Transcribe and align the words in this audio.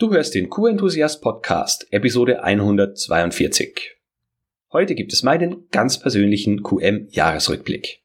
Du 0.00 0.10
hörst 0.10 0.34
den 0.34 0.48
Q-Enthusiast 0.48 1.20
Podcast, 1.20 1.86
Episode 1.90 2.42
142. 2.42 3.98
Heute 4.72 4.94
gibt 4.94 5.12
es 5.12 5.22
meinen 5.22 5.68
ganz 5.72 5.98
persönlichen 5.98 6.62
QM-Jahresrückblick. 6.62 8.00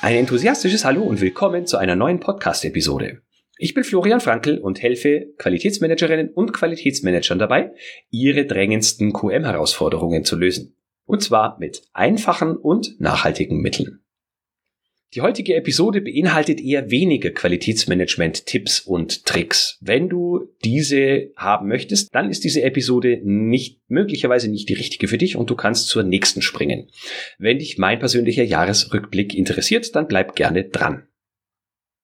Ein 0.00 0.16
enthusiastisches 0.16 0.86
Hallo 0.86 1.02
und 1.02 1.20
willkommen 1.20 1.66
zu 1.66 1.76
einer 1.76 1.94
neuen 1.94 2.20
Podcast-Episode. 2.20 3.20
Ich 3.56 3.74
bin 3.74 3.84
Florian 3.84 4.20
Frankl 4.20 4.58
und 4.58 4.82
helfe 4.82 5.32
Qualitätsmanagerinnen 5.38 6.30
und 6.30 6.52
Qualitätsmanagern 6.52 7.38
dabei, 7.38 7.72
ihre 8.10 8.46
drängendsten 8.46 9.12
QM-Herausforderungen 9.12 10.24
zu 10.24 10.36
lösen. 10.36 10.76
Und 11.06 11.22
zwar 11.22 11.58
mit 11.60 11.82
einfachen 11.92 12.56
und 12.56 13.00
nachhaltigen 13.00 13.60
Mitteln. 13.60 14.00
Die 15.14 15.20
heutige 15.20 15.54
Episode 15.54 16.00
beinhaltet 16.00 16.60
eher 16.60 16.90
wenige 16.90 17.32
Qualitätsmanagement-Tipps 17.32 18.80
und 18.80 19.24
Tricks. 19.24 19.78
Wenn 19.80 20.08
du 20.08 20.48
diese 20.64 21.30
haben 21.36 21.68
möchtest, 21.68 22.12
dann 22.16 22.30
ist 22.30 22.42
diese 22.42 22.62
Episode 22.62 23.20
nicht, 23.22 23.78
möglicherweise 23.86 24.50
nicht 24.50 24.68
die 24.68 24.74
richtige 24.74 25.06
für 25.06 25.18
dich 25.18 25.36
und 25.36 25.48
du 25.50 25.54
kannst 25.54 25.86
zur 25.86 26.02
nächsten 26.02 26.42
springen. 26.42 26.88
Wenn 27.38 27.60
dich 27.60 27.78
mein 27.78 28.00
persönlicher 28.00 28.42
Jahresrückblick 28.42 29.34
interessiert, 29.34 29.94
dann 29.94 30.08
bleib 30.08 30.34
gerne 30.34 30.64
dran. 30.64 31.06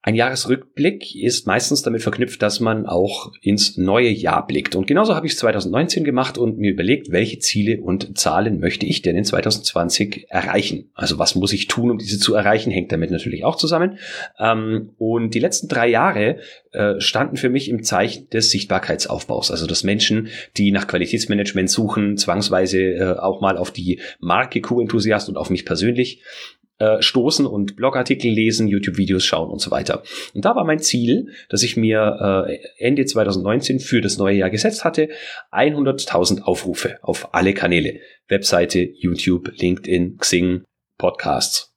Ein 0.02 0.14
Jahresrückblick 0.14 1.14
ist 1.14 1.46
meistens 1.46 1.82
damit 1.82 2.02
verknüpft, 2.02 2.40
dass 2.40 2.58
man 2.58 2.86
auch 2.86 3.32
ins 3.42 3.76
neue 3.76 4.08
Jahr 4.08 4.46
blickt. 4.46 4.74
Und 4.74 4.86
genauso 4.86 5.14
habe 5.14 5.26
ich 5.26 5.34
es 5.34 5.38
2019 5.40 6.04
gemacht 6.04 6.38
und 6.38 6.56
mir 6.56 6.70
überlegt, 6.70 7.12
welche 7.12 7.38
Ziele 7.38 7.82
und 7.82 8.16
Zahlen 8.16 8.60
möchte 8.60 8.86
ich 8.86 9.02
denn 9.02 9.14
in 9.14 9.24
2020 9.24 10.30
erreichen? 10.30 10.90
Also 10.94 11.18
was 11.18 11.34
muss 11.34 11.52
ich 11.52 11.68
tun, 11.68 11.90
um 11.90 11.98
diese 11.98 12.18
zu 12.18 12.34
erreichen, 12.34 12.70
hängt 12.70 12.92
damit 12.92 13.10
natürlich 13.10 13.44
auch 13.44 13.56
zusammen. 13.56 13.98
Ähm, 14.38 14.94
und 14.96 15.34
die 15.34 15.38
letzten 15.38 15.68
drei 15.68 15.88
Jahre 15.88 16.38
äh, 16.72 16.98
standen 16.98 17.36
für 17.36 17.50
mich 17.50 17.68
im 17.68 17.82
Zeichen 17.82 18.30
des 18.30 18.50
Sichtbarkeitsaufbaus. 18.50 19.50
Also 19.50 19.66
dass 19.66 19.84
Menschen, 19.84 20.28
die 20.56 20.72
nach 20.72 20.86
Qualitätsmanagement 20.86 21.68
suchen, 21.68 22.16
zwangsweise 22.16 22.80
äh, 22.80 23.18
auch 23.18 23.42
mal 23.42 23.58
auf 23.58 23.70
die 23.70 24.00
Marke 24.18 24.62
Q-Enthusiast 24.62 25.28
und 25.28 25.36
auf 25.36 25.50
mich 25.50 25.66
persönlich 25.66 26.22
äh, 26.80 27.02
stoßen 27.02 27.46
und 27.46 27.76
Blogartikel 27.76 28.30
lesen, 28.30 28.66
YouTube-Videos 28.66 29.22
schauen 29.22 29.50
und 29.50 29.60
so 29.60 29.70
weiter. 29.70 30.02
Und 30.34 30.46
da 30.46 30.56
war 30.56 30.64
mein 30.64 30.78
Ziel, 30.78 31.28
dass 31.50 31.62
ich 31.62 31.76
mir 31.76 32.46
äh, 32.48 32.58
Ende 32.78 33.04
2019 33.04 33.80
für 33.80 34.00
das 34.00 34.16
neue 34.16 34.36
Jahr 34.36 34.48
gesetzt 34.48 34.82
hatte, 34.82 35.10
100.000 35.52 36.40
Aufrufe 36.40 36.98
auf 37.02 37.34
alle 37.34 37.52
Kanäle. 37.52 38.00
Webseite, 38.28 38.80
YouTube, 38.80 39.52
LinkedIn, 39.58 40.16
Xing, 40.18 40.62
Podcasts. 40.96 41.74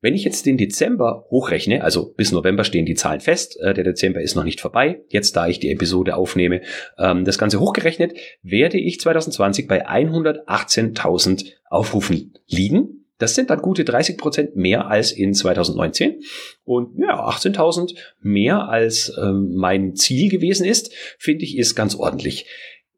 Wenn 0.00 0.14
ich 0.14 0.24
jetzt 0.24 0.46
den 0.46 0.56
Dezember 0.56 1.26
hochrechne, 1.30 1.84
also 1.84 2.12
bis 2.12 2.32
November 2.32 2.64
stehen 2.64 2.86
die 2.86 2.96
Zahlen 2.96 3.20
fest, 3.20 3.56
äh, 3.60 3.72
der 3.72 3.84
Dezember 3.84 4.20
ist 4.20 4.34
noch 4.34 4.42
nicht 4.42 4.60
vorbei, 4.60 5.02
jetzt 5.10 5.36
da 5.36 5.46
ich 5.46 5.60
die 5.60 5.70
Episode 5.70 6.16
aufnehme, 6.16 6.62
ähm, 6.98 7.24
das 7.24 7.38
Ganze 7.38 7.60
hochgerechnet, 7.60 8.18
werde 8.42 8.78
ich 8.78 8.98
2020 8.98 9.68
bei 9.68 9.88
118.000 9.88 11.52
Aufrufen 11.70 12.34
liegen 12.48 13.01
das 13.22 13.34
sind 13.34 13.50
dann 13.50 13.62
gute 13.62 13.84
30 13.84 14.18
Prozent 14.18 14.56
mehr 14.56 14.88
als 14.88 15.12
in 15.12 15.32
2019 15.32 16.20
und 16.64 16.98
ja, 16.98 17.26
18.000 17.28 17.94
mehr 18.20 18.68
als 18.68 19.12
ähm, 19.16 19.54
mein 19.54 19.94
Ziel 19.94 20.28
gewesen 20.28 20.66
ist, 20.66 20.92
finde 21.18 21.44
ich, 21.44 21.56
ist 21.56 21.74
ganz 21.74 21.94
ordentlich. 21.94 22.46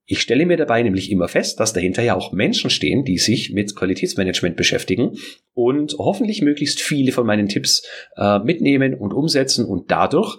Ich 0.06 0.20
stelle 0.20 0.45
mir 0.45 0.58
dabei 0.58 0.83
nämlich 0.83 1.11
immer 1.11 1.28
fest, 1.28 1.61
dass 1.61 1.72
dahinter 1.72 2.02
ja 2.02 2.14
auch 2.14 2.33
Menschen 2.33 2.69
stehen, 2.69 3.05
die 3.05 3.17
sich 3.17 3.52
mit 3.52 3.75
Qualitätsmanagement 3.75 4.56
beschäftigen 4.56 5.17
und 5.55 5.97
hoffentlich 5.98 6.42
möglichst 6.42 6.80
viele 6.80 7.13
von 7.13 7.27
meinen 7.27 7.48
Tipps 7.48 7.86
äh, 8.17 8.39
mitnehmen 8.40 8.95
und 8.95 9.13
umsetzen 9.13 9.64
und 9.64 9.90
dadurch 9.90 10.39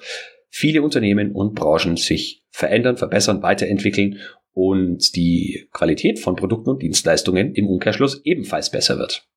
viele 0.50 0.84
Unternehmen 0.84 1.32
und 1.32 1.56
Branchen 1.56 1.98
sich 1.98 2.44
verändern, 2.52 2.98
verbessern, 2.98 3.42
weiterentwickeln 3.42 4.20
und 4.52 5.16
die 5.16 5.68
Qualität 5.74 6.20
von 6.20 6.36
Produkten 6.36 6.70
und 6.70 6.82
Dienstleistungen 6.82 7.54
im 7.54 7.68
Umkehrschluss 7.68 8.22
ebenfalls 8.24 8.70
besser 8.70 8.98
wird. 8.98 9.28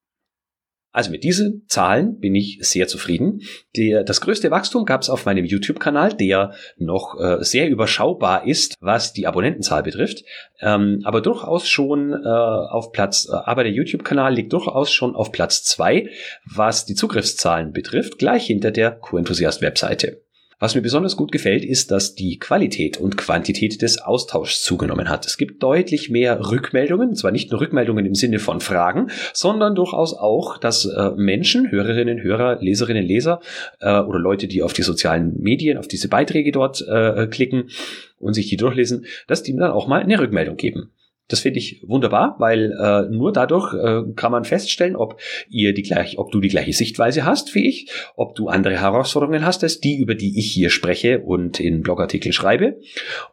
Also 0.90 1.10
mit 1.10 1.22
diesen 1.22 1.64
Zahlen 1.68 2.18
bin 2.18 2.34
ich 2.34 2.58
sehr 2.62 2.88
zufrieden. 2.88 3.42
Der, 3.76 4.04
das 4.04 4.20
größte 4.20 4.50
Wachstum 4.50 4.84
gab 4.84 5.02
es 5.02 5.10
auf 5.10 5.26
meinem 5.26 5.44
YouTube-Kanal, 5.44 6.14
der 6.14 6.54
noch 6.78 7.20
äh, 7.20 7.44
sehr 7.44 7.68
überschaubar 7.68 8.46
ist, 8.46 8.74
was 8.80 9.12
die 9.12 9.26
Abonnentenzahl 9.26 9.82
betrifft, 9.82 10.24
ähm, 10.60 11.00
aber 11.04 11.20
durchaus 11.20 11.68
schon 11.68 12.12
äh, 12.12 12.26
auf 12.26 12.92
Platz, 12.92 13.28
äh, 13.30 13.34
aber 13.34 13.64
der 13.64 13.72
YouTube-Kanal 13.72 14.34
liegt 14.34 14.52
durchaus 14.52 14.90
schon 14.90 15.14
auf 15.14 15.30
Platz 15.30 15.62
zwei, 15.64 16.08
was 16.44 16.86
die 16.86 16.94
Zugriffszahlen 16.94 17.72
betrifft, 17.72 18.18
gleich 18.18 18.46
hinter 18.46 18.70
der 18.70 18.92
Q-Enthusiast-Webseite. 18.92 20.22
Was 20.60 20.74
mir 20.74 20.82
besonders 20.82 21.16
gut 21.16 21.30
gefällt, 21.30 21.64
ist, 21.64 21.92
dass 21.92 22.16
die 22.16 22.40
Qualität 22.40 22.96
und 22.96 23.16
Quantität 23.16 23.80
des 23.80 23.98
Austauschs 23.98 24.60
zugenommen 24.62 25.08
hat. 25.08 25.24
Es 25.24 25.36
gibt 25.36 25.62
deutlich 25.62 26.10
mehr 26.10 26.50
Rückmeldungen, 26.50 27.14
zwar 27.14 27.30
nicht 27.30 27.52
nur 27.52 27.60
Rückmeldungen 27.60 28.04
im 28.04 28.16
Sinne 28.16 28.40
von 28.40 28.60
Fragen, 28.60 29.08
sondern 29.32 29.76
durchaus 29.76 30.14
auch, 30.14 30.58
dass 30.58 30.84
äh, 30.84 31.12
Menschen, 31.16 31.70
Hörerinnen, 31.70 32.20
Hörer, 32.20 32.60
Leserinnen, 32.60 33.04
Leser 33.04 33.40
äh, 33.78 34.00
oder 34.00 34.18
Leute, 34.18 34.48
die 34.48 34.64
auf 34.64 34.72
die 34.72 34.82
sozialen 34.82 35.40
Medien, 35.40 35.78
auf 35.78 35.86
diese 35.86 36.08
Beiträge 36.08 36.50
dort 36.50 36.84
äh, 36.88 37.28
klicken 37.28 37.70
und 38.18 38.34
sich 38.34 38.48
die 38.48 38.56
durchlesen, 38.56 39.06
dass 39.28 39.44
die 39.44 39.54
dann 39.54 39.70
auch 39.70 39.86
mal 39.86 40.02
eine 40.02 40.18
Rückmeldung 40.18 40.56
geben. 40.56 40.90
Das 41.28 41.40
finde 41.40 41.58
ich 41.58 41.84
wunderbar, 41.86 42.36
weil 42.38 42.72
äh, 42.72 43.02
nur 43.14 43.32
dadurch 43.32 43.74
äh, 43.74 44.12
kann 44.16 44.32
man 44.32 44.44
feststellen, 44.44 44.96
ob 44.96 45.20
ihr 45.50 45.74
die 45.74 45.82
gleiche, 45.82 46.18
ob 46.18 46.32
du 46.32 46.40
die 46.40 46.48
gleiche 46.48 46.72
Sichtweise 46.72 47.26
hast 47.26 47.54
wie 47.54 47.68
ich, 47.68 47.90
ob 48.16 48.34
du 48.34 48.48
andere 48.48 48.80
Herausforderungen 48.80 49.44
hast 49.44 49.62
als 49.62 49.80
die, 49.80 49.98
über 49.98 50.14
die 50.14 50.38
ich 50.38 50.50
hier 50.50 50.70
spreche 50.70 51.20
und 51.20 51.60
in 51.60 51.82
Blogartikeln 51.82 52.32
schreibe. 52.32 52.80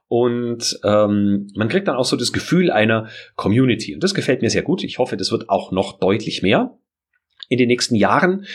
Und 0.09 0.77
ähm, 0.83 1.47
man 1.55 1.69
kriegt 1.69 1.87
dann 1.87 1.95
auch 1.95 2.05
so 2.05 2.17
das 2.17 2.33
Gefühl 2.33 2.69
einer 2.69 3.07
Community. 3.35 3.93
Und 3.93 4.03
das 4.03 4.13
gefällt 4.13 4.41
mir 4.41 4.49
sehr 4.49 4.63
gut. 4.63 4.83
Ich 4.83 4.99
hoffe, 4.99 5.15
das 5.15 5.31
wird 5.31 5.49
auch 5.49 5.71
noch 5.71 5.97
deutlich 5.97 6.41
mehr 6.41 6.77
in 7.47 7.57
den 7.57 7.67
nächsten 7.67 7.95
Jahren. 7.95 8.45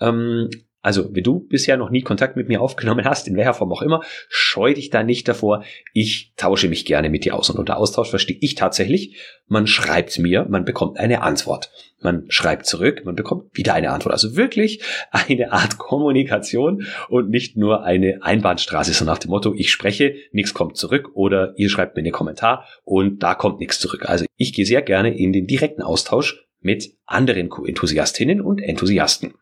Ähm, 0.00 0.50
also, 0.82 1.14
wenn 1.14 1.22
du 1.22 1.46
bisher 1.46 1.76
noch 1.76 1.90
nie 1.90 2.02
Kontakt 2.02 2.36
mit 2.36 2.48
mir 2.48 2.60
aufgenommen 2.60 3.04
hast, 3.04 3.28
in 3.28 3.36
welcher 3.36 3.54
Form 3.54 3.72
auch 3.72 3.82
immer, 3.82 4.02
scheu 4.28 4.74
dich 4.74 4.90
da 4.90 5.04
nicht 5.04 5.28
davor. 5.28 5.62
Ich 5.92 6.32
tausche 6.36 6.68
mich 6.68 6.84
gerne 6.84 7.08
mit 7.08 7.24
dir 7.24 7.36
aus. 7.36 7.50
Und 7.50 7.58
unter 7.58 7.76
Austausch 7.76 8.10
verstehe 8.10 8.36
ich 8.40 8.56
tatsächlich, 8.56 9.16
man 9.46 9.68
schreibt 9.68 10.18
mir, 10.18 10.44
man 10.48 10.64
bekommt 10.64 10.98
eine 10.98 11.22
Antwort. 11.22 11.70
Man 12.00 12.24
schreibt 12.30 12.66
zurück, 12.66 13.02
man 13.04 13.14
bekommt 13.14 13.56
wieder 13.56 13.74
eine 13.74 13.92
Antwort. 13.92 14.12
Also 14.12 14.34
wirklich 14.36 14.82
eine 15.12 15.52
Art 15.52 15.78
Kommunikation 15.78 16.84
und 17.08 17.30
nicht 17.30 17.56
nur 17.56 17.84
eine 17.84 18.18
Einbahnstraße, 18.22 18.92
so 18.92 19.04
nach 19.04 19.18
dem 19.18 19.30
Motto, 19.30 19.54
ich 19.54 19.70
spreche, 19.70 20.16
nichts 20.32 20.52
kommt 20.52 20.76
zurück 20.76 21.10
oder 21.14 21.54
ihr 21.56 21.70
schreibt 21.70 21.94
mir 21.94 22.02
einen 22.02 22.10
Kommentar 22.10 22.66
und 22.82 23.22
da 23.22 23.36
kommt 23.36 23.60
nichts 23.60 23.78
zurück. 23.78 24.08
Also 24.08 24.24
ich 24.36 24.52
gehe 24.52 24.66
sehr 24.66 24.82
gerne 24.82 25.16
in 25.16 25.32
den 25.32 25.46
direkten 25.46 25.82
Austausch 25.82 26.44
mit 26.60 26.96
anderen 27.06 27.50
Enthusiastinnen 27.66 28.40
und 28.40 28.60
Enthusiasten. 28.60 29.34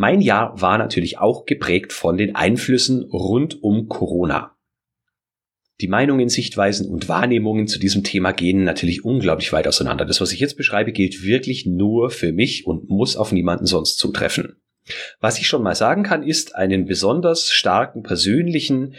Mein 0.00 0.22
Jahr 0.22 0.58
war 0.58 0.78
natürlich 0.78 1.18
auch 1.18 1.44
geprägt 1.44 1.92
von 1.92 2.16
den 2.16 2.34
Einflüssen 2.34 3.02
rund 3.12 3.62
um 3.62 3.86
Corona. 3.86 4.56
Die 5.82 5.88
Meinungen, 5.88 6.30
Sichtweisen 6.30 6.88
und 6.88 7.10
Wahrnehmungen 7.10 7.68
zu 7.68 7.78
diesem 7.78 8.02
Thema 8.02 8.32
gehen 8.32 8.64
natürlich 8.64 9.04
unglaublich 9.04 9.52
weit 9.52 9.68
auseinander. 9.68 10.06
Das, 10.06 10.22
was 10.22 10.32
ich 10.32 10.40
jetzt 10.40 10.56
beschreibe, 10.56 10.92
gilt 10.92 11.22
wirklich 11.22 11.66
nur 11.66 12.08
für 12.08 12.32
mich 12.32 12.66
und 12.66 12.88
muss 12.88 13.14
auf 13.14 13.30
niemanden 13.30 13.66
sonst 13.66 13.98
zutreffen. 13.98 14.62
Was 15.20 15.38
ich 15.38 15.46
schon 15.46 15.62
mal 15.62 15.74
sagen 15.74 16.02
kann, 16.02 16.22
ist 16.22 16.54
einen 16.54 16.86
besonders 16.86 17.50
starken 17.50 18.02
persönlichen 18.02 18.94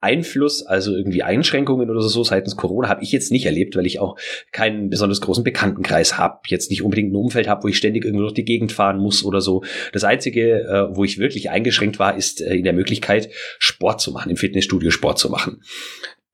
Einfluss, 0.00 0.62
also 0.62 0.94
irgendwie 0.94 1.22
Einschränkungen 1.22 1.90
oder 1.90 2.00
so 2.00 2.24
seitens 2.24 2.56
Corona 2.56 2.88
habe 2.88 3.02
ich 3.02 3.12
jetzt 3.12 3.30
nicht 3.30 3.46
erlebt, 3.46 3.76
weil 3.76 3.86
ich 3.86 3.98
auch 3.98 4.16
keinen 4.50 4.88
besonders 4.88 5.20
großen 5.20 5.44
Bekanntenkreis 5.44 6.16
habe, 6.16 6.40
jetzt 6.46 6.70
nicht 6.70 6.82
unbedingt 6.82 7.12
ein 7.12 7.16
Umfeld 7.16 7.48
habe, 7.48 7.64
wo 7.64 7.68
ich 7.68 7.76
ständig 7.76 8.04
irgendwo 8.04 8.22
durch 8.22 8.34
die 8.34 8.44
Gegend 8.44 8.72
fahren 8.72 8.98
muss 8.98 9.24
oder 9.24 9.40
so. 9.40 9.62
Das 9.92 10.04
Einzige, 10.04 10.62
äh, 10.62 10.96
wo 10.96 11.04
ich 11.04 11.18
wirklich 11.18 11.50
eingeschränkt 11.50 11.98
war, 11.98 12.16
ist 12.16 12.40
äh, 12.40 12.54
in 12.54 12.64
der 12.64 12.72
Möglichkeit, 12.72 13.30
Sport 13.58 14.00
zu 14.00 14.12
machen, 14.12 14.30
im 14.30 14.36
Fitnessstudio 14.36 14.90
Sport 14.90 15.18
zu 15.18 15.28
machen. 15.28 15.62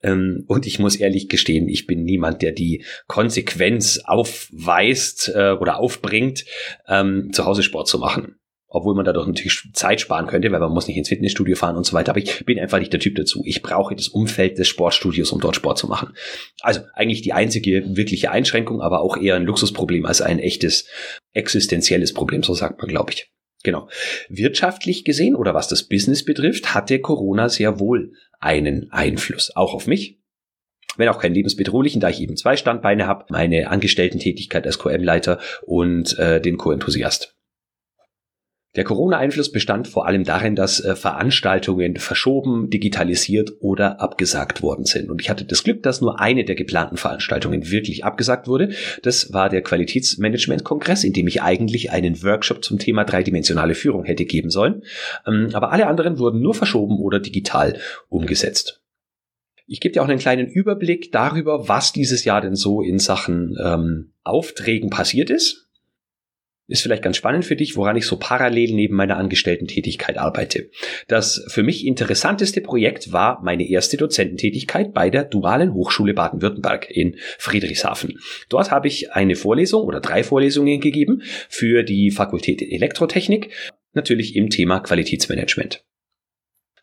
Ähm, 0.02 0.44
und 0.46 0.66
ich 0.66 0.78
muss 0.78 0.96
ehrlich 0.96 1.28
gestehen, 1.28 1.68
ich 1.68 1.86
bin 1.86 2.04
niemand, 2.04 2.42
der 2.42 2.52
die 2.52 2.84
Konsequenz 3.08 4.00
aufweist 4.04 5.32
äh, 5.34 5.52
oder 5.52 5.80
aufbringt, 5.80 6.44
ähm, 6.86 7.30
zu 7.32 7.44
Hause 7.44 7.62
Sport 7.62 7.88
zu 7.88 7.98
machen 7.98 8.36
obwohl 8.76 8.94
man 8.94 9.06
dadurch 9.06 9.26
natürlich 9.26 9.70
Zeit 9.72 10.02
sparen 10.02 10.26
könnte, 10.26 10.52
weil 10.52 10.60
man 10.60 10.72
muss 10.72 10.86
nicht 10.86 10.98
ins 10.98 11.08
Fitnessstudio 11.08 11.56
fahren 11.56 11.76
und 11.76 11.86
so 11.86 11.94
weiter. 11.94 12.10
Aber 12.10 12.20
ich 12.20 12.44
bin 12.44 12.58
einfach 12.58 12.78
nicht 12.78 12.92
der 12.92 13.00
Typ 13.00 13.16
dazu. 13.16 13.42
Ich 13.46 13.62
brauche 13.62 13.96
das 13.96 14.08
Umfeld 14.08 14.58
des 14.58 14.68
Sportstudios, 14.68 15.32
um 15.32 15.40
dort 15.40 15.56
Sport 15.56 15.78
zu 15.78 15.86
machen. 15.86 16.12
Also 16.60 16.82
eigentlich 16.92 17.22
die 17.22 17.32
einzige 17.32 17.96
wirkliche 17.96 18.30
Einschränkung, 18.30 18.82
aber 18.82 19.00
auch 19.00 19.16
eher 19.16 19.36
ein 19.36 19.44
Luxusproblem 19.44 20.04
als 20.04 20.20
ein 20.20 20.38
echtes 20.38 20.86
existenzielles 21.32 22.12
Problem, 22.12 22.42
so 22.42 22.52
sagt 22.52 22.78
man, 22.78 22.88
glaube 22.88 23.12
ich. 23.12 23.32
Genau. 23.62 23.88
Wirtschaftlich 24.28 25.04
gesehen 25.04 25.34
oder 25.34 25.54
was 25.54 25.68
das 25.68 25.84
Business 25.84 26.24
betrifft, 26.24 26.74
hatte 26.74 27.00
Corona 27.00 27.48
sehr 27.48 27.80
wohl 27.80 28.12
einen 28.38 28.92
Einfluss, 28.92 29.54
auch 29.56 29.74
auf 29.74 29.86
mich. 29.86 30.20
Wenn 30.96 31.08
auch 31.08 31.18
keinen 31.18 31.34
lebensbedrohlichen, 31.34 32.00
da 32.00 32.08
ich 32.08 32.20
eben 32.20 32.36
zwei 32.36 32.56
Standbeine 32.56 33.06
habe, 33.06 33.26
meine 33.28 33.68
Angestellten-Tätigkeit 33.68 34.66
als 34.66 34.78
QM-Leiter 34.78 35.40
und 35.62 36.18
äh, 36.18 36.40
den 36.40 36.56
Co-Enthusiast. 36.56 37.35
Der 38.76 38.84
Corona-Einfluss 38.84 39.50
bestand 39.50 39.88
vor 39.88 40.06
allem 40.06 40.24
darin, 40.24 40.54
dass 40.54 40.80
äh, 40.80 40.94
Veranstaltungen 40.94 41.96
verschoben, 41.96 42.68
digitalisiert 42.68 43.54
oder 43.60 44.02
abgesagt 44.02 44.62
worden 44.62 44.84
sind. 44.84 45.10
Und 45.10 45.22
ich 45.22 45.30
hatte 45.30 45.46
das 45.46 45.64
Glück, 45.64 45.82
dass 45.82 46.02
nur 46.02 46.20
eine 46.20 46.44
der 46.44 46.56
geplanten 46.56 46.98
Veranstaltungen 46.98 47.70
wirklich 47.70 48.04
abgesagt 48.04 48.48
wurde. 48.48 48.70
Das 49.02 49.32
war 49.32 49.48
der 49.48 49.62
Qualitätsmanagement-Kongress, 49.62 51.04
in 51.04 51.14
dem 51.14 51.26
ich 51.26 51.42
eigentlich 51.42 51.90
einen 51.90 52.22
Workshop 52.22 52.62
zum 52.62 52.78
Thema 52.78 53.04
dreidimensionale 53.04 53.74
Führung 53.74 54.04
hätte 54.04 54.26
geben 54.26 54.50
sollen. 54.50 54.82
Ähm, 55.26 55.48
aber 55.54 55.72
alle 55.72 55.86
anderen 55.86 56.18
wurden 56.18 56.42
nur 56.42 56.54
verschoben 56.54 56.98
oder 56.98 57.18
digital 57.18 57.78
umgesetzt. 58.10 58.82
Ich 59.66 59.80
gebe 59.80 59.94
dir 59.94 60.02
auch 60.02 60.08
einen 60.08 60.18
kleinen 60.18 60.46
Überblick 60.46 61.10
darüber, 61.10 61.66
was 61.66 61.92
dieses 61.92 62.24
Jahr 62.24 62.42
denn 62.42 62.54
so 62.54 62.82
in 62.82 62.98
Sachen 62.98 63.56
ähm, 63.60 64.12
Aufträgen 64.22 64.90
passiert 64.90 65.30
ist 65.30 65.65
ist 66.68 66.82
vielleicht 66.82 67.02
ganz 67.02 67.16
spannend 67.16 67.44
für 67.44 67.56
dich, 67.56 67.76
woran 67.76 67.96
ich 67.96 68.06
so 68.06 68.16
parallel 68.16 68.74
neben 68.74 68.96
meiner 68.96 69.16
Angestellten-Tätigkeit 69.16 70.18
arbeite. 70.18 70.70
Das 71.08 71.44
für 71.48 71.62
mich 71.62 71.86
interessanteste 71.86 72.60
Projekt 72.60 73.12
war 73.12 73.40
meine 73.42 73.68
erste 73.68 73.96
Dozententätigkeit 73.96 74.92
bei 74.92 75.10
der 75.10 75.24
Dualen 75.24 75.74
Hochschule 75.74 76.14
Baden-Württemberg 76.14 76.90
in 76.90 77.16
Friedrichshafen. 77.38 78.18
Dort 78.48 78.70
habe 78.70 78.88
ich 78.88 79.12
eine 79.12 79.36
Vorlesung 79.36 79.82
oder 79.82 80.00
drei 80.00 80.24
Vorlesungen 80.24 80.80
gegeben 80.80 81.22
für 81.48 81.82
die 81.82 82.10
Fakultät 82.10 82.62
Elektrotechnik, 82.62 83.50
natürlich 83.92 84.34
im 84.36 84.50
Thema 84.50 84.80
Qualitätsmanagement. 84.80 85.84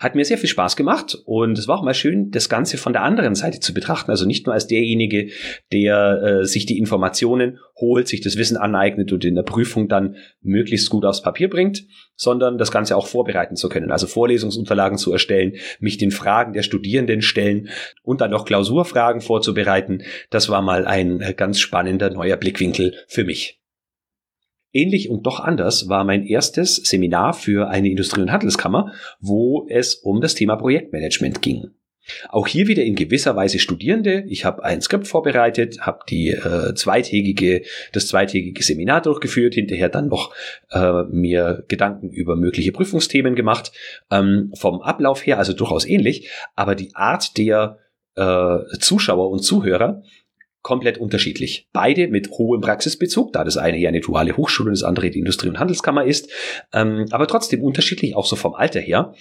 Hat 0.03 0.15
mir 0.15 0.25
sehr 0.25 0.38
viel 0.38 0.50
Spaß 0.50 0.75
gemacht 0.75 1.17
und 1.23 1.57
es 1.57 1.69
war 1.69 1.79
auch 1.79 1.81
mal 1.81 1.94
schön, 1.94 2.29
das 2.29 2.50
Ganze 2.50 2.77
von 2.77 2.91
der 2.91 3.03
anderen 3.03 3.35
Seite 3.35 3.61
zu 3.61 3.73
betrachten. 3.73 4.11
Also 4.11 4.25
nicht 4.25 4.45
nur 4.45 4.53
als 4.53 4.67
derjenige, 4.67 5.29
der 5.71 6.41
äh, 6.41 6.45
sich 6.45 6.65
die 6.65 6.77
Informationen 6.77 7.59
holt, 7.77 8.09
sich 8.09 8.19
das 8.19 8.35
Wissen 8.35 8.57
aneignet 8.57 9.13
und 9.13 9.23
in 9.23 9.35
der 9.35 9.44
Prüfung 9.44 9.88
dann 9.88 10.17
möglichst 10.41 10.89
gut 10.89 11.05
aufs 11.05 11.21
Papier 11.21 11.50
bringt, 11.50 11.85
sondern 12.17 12.57
das 12.57 12.69
Ganze 12.69 12.97
auch 12.97 13.07
vorbereiten 13.07 13.55
zu 13.55 13.69
können. 13.69 13.94
Also 13.94 14.05
Vorlesungsunterlagen 14.07 14.97
zu 14.97 15.13
erstellen, 15.13 15.53
mich 15.79 15.97
den 15.97 16.11
Fragen 16.11 16.51
der 16.51 16.63
Studierenden 16.63 17.21
stellen 17.21 17.69
und 18.01 18.19
dann 18.19 18.31
noch 18.31 18.44
Klausurfragen 18.44 19.21
vorzubereiten. 19.21 20.03
Das 20.29 20.50
war 20.50 20.61
mal 20.61 20.85
ein 20.85 21.21
äh, 21.21 21.33
ganz 21.33 21.61
spannender 21.61 22.09
neuer 22.09 22.35
Blickwinkel 22.35 22.94
für 23.07 23.23
mich. 23.23 23.62
Ähnlich 24.73 25.09
und 25.09 25.25
doch 25.25 25.39
anders 25.39 25.87
war 25.87 26.03
mein 26.03 26.25
erstes 26.25 26.77
Seminar 26.77 27.33
für 27.33 27.69
eine 27.69 27.89
Industrie- 27.89 28.21
und 28.21 28.31
Handelskammer, 28.31 28.91
wo 29.19 29.67
es 29.69 29.93
um 29.93 30.19
das 30.19 30.33
Thema 30.33 30.55
Projektmanagement 30.55 31.41
ging. 31.43 31.69
Auch 32.29 32.47
hier 32.47 32.67
wieder 32.67 32.83
in 32.83 32.95
gewisser 32.95 33.35
Weise 33.35 33.59
Studierende. 33.59 34.25
Ich 34.27 34.43
habe 34.43 34.63
ein 34.63 34.81
Skript 34.81 35.07
vorbereitet, 35.07 35.81
habe 35.81 35.99
die 36.09 36.29
äh, 36.29 36.73
zweitägige, 36.73 37.63
das 37.93 38.07
zweitägige 38.07 38.61
Seminar 38.61 39.01
durchgeführt, 39.01 39.53
hinterher 39.53 39.89
dann 39.89 40.09
noch 40.09 40.33
äh, 40.71 41.03
mir 41.03 41.63
Gedanken 41.67 42.09
über 42.09 42.35
mögliche 42.35 42.71
Prüfungsthemen 42.71 43.35
gemacht. 43.35 43.71
Ähm, 44.11 44.51
vom 44.55 44.81
Ablauf 44.81 45.25
her 45.25 45.37
also 45.37 45.53
durchaus 45.53 45.85
ähnlich, 45.85 46.29
aber 46.55 46.75
die 46.75 46.93
Art 46.93 47.37
der 47.37 47.79
äh, 48.15 48.57
Zuschauer 48.79 49.29
und 49.29 49.39
Zuhörer 49.39 50.03
komplett 50.63 50.98
unterschiedlich. 50.98 51.68
Beide 51.74 52.07
mit 52.07 52.31
hohem 52.31 52.62
Praxisbezug, 52.62 53.33
da 53.33 53.44
das 53.44 53.57
eine 53.57 53.77
hier 53.77 53.89
eine 53.89 54.00
duale 54.01 54.36
Hochschule 54.36 54.69
und 54.69 54.77
das 54.77 54.83
andere 54.83 55.12
die 55.12 55.19
Industrie- 55.19 55.50
und 55.50 55.60
Handelskammer 55.60 56.06
ist, 56.06 56.31
ähm, 56.74 57.06
aber 57.12 57.27
trotzdem 57.27 57.62
unterschiedlich, 57.62 58.15
auch 58.15 58.25
so 58.25 58.36
vom 58.36 58.56
Alter 58.56 58.80
her. 58.80 59.13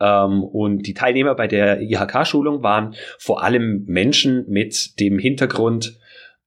Ähm, 0.00 0.42
und 0.42 0.86
die 0.86 0.94
Teilnehmer 0.94 1.34
bei 1.34 1.48
der 1.48 1.82
IHK-Schulung 1.82 2.62
waren 2.62 2.94
vor 3.18 3.42
allem 3.42 3.84
Menschen 3.86 4.46
mit 4.48 4.98
dem 5.00 5.18
Hintergrund 5.18 5.98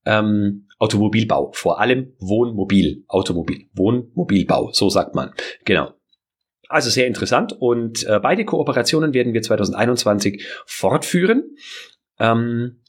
ähm, 0.05 0.67
Automobilbau, 0.79 1.51
vor 1.53 1.79
allem 1.81 2.13
Wohnmobil, 2.19 3.03
Automobil, 3.07 3.65
Wohnmobilbau, 3.73 4.71
so 4.71 4.89
sagt 4.89 5.15
man. 5.15 5.33
Genau. 5.65 5.91
Also 6.69 6.89
sehr 6.89 7.07
interessant 7.07 7.53
und 7.53 8.05
äh, 8.05 8.19
beide 8.21 8.43
Kooperationen 8.45 9.13
werden 9.13 9.33
wir 9.33 9.41
2021 9.41 10.45
fortführen. 10.65 11.55
Ähm, 12.19 12.81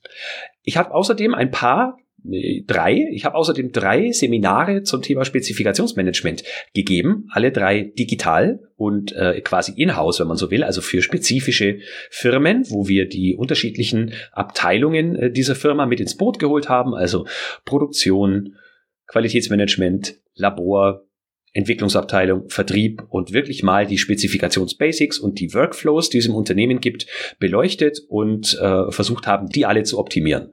ich 0.69 0.77
habe 0.77 0.93
außerdem 0.95 1.33
ein 1.33 1.51
paar 1.51 1.97
drei. 2.23 3.09
Ich 3.13 3.25
habe 3.25 3.37
außerdem 3.37 3.73
drei 3.73 4.13
Seminare 4.13 4.83
zum 4.83 5.01
Thema 5.01 5.25
Spezifikationsmanagement 5.25 6.45
gegeben, 6.75 7.27
alle 7.31 7.53
drei 7.53 7.91
digital 7.99 8.61
und 8.77 9.13
äh, 9.13 9.41
quasi 9.41 9.73
in-house, 9.77 10.21
wenn 10.21 10.27
man 10.27 10.37
so 10.37 10.51
will, 10.51 10.63
also 10.63 10.83
für 10.83 11.01
spezifische 11.01 11.79
Firmen, 12.11 12.65
wo 12.69 12.87
wir 12.87 13.09
die 13.09 13.35
unterschiedlichen 13.35 14.13
Abteilungen 14.33 15.17
äh, 15.17 15.31
dieser 15.31 15.55
Firma 15.55 15.87
mit 15.87 16.01
ins 16.01 16.19
Boot 16.19 16.39
geholt 16.39 16.69
haben, 16.69 16.95
also 16.95 17.27
Produktion, 17.65 18.57
Qualitätsmanagement, 19.07 20.17
Labor, 20.35 21.09
Entwicklungsabteilung, 21.55 22.51
Vertrieb 22.51 23.05
und 23.09 23.33
wirklich 23.33 23.63
mal 23.63 23.87
die 23.87 23.97
Spezifikationsbasics 23.97 25.19
und 25.19 25.41
die 25.41 25.55
Workflows, 25.55 26.11
die 26.11 26.19
es 26.19 26.27
im 26.27 26.35
Unternehmen 26.35 26.81
gibt, 26.81 27.07
beleuchtet 27.39 28.01
und 28.09 28.59
äh, 28.61 28.91
versucht 28.93 29.27
haben, 29.27 29.49
die 29.49 29.65
alle 29.65 29.85
zu 29.85 29.99
optimieren. 29.99 30.53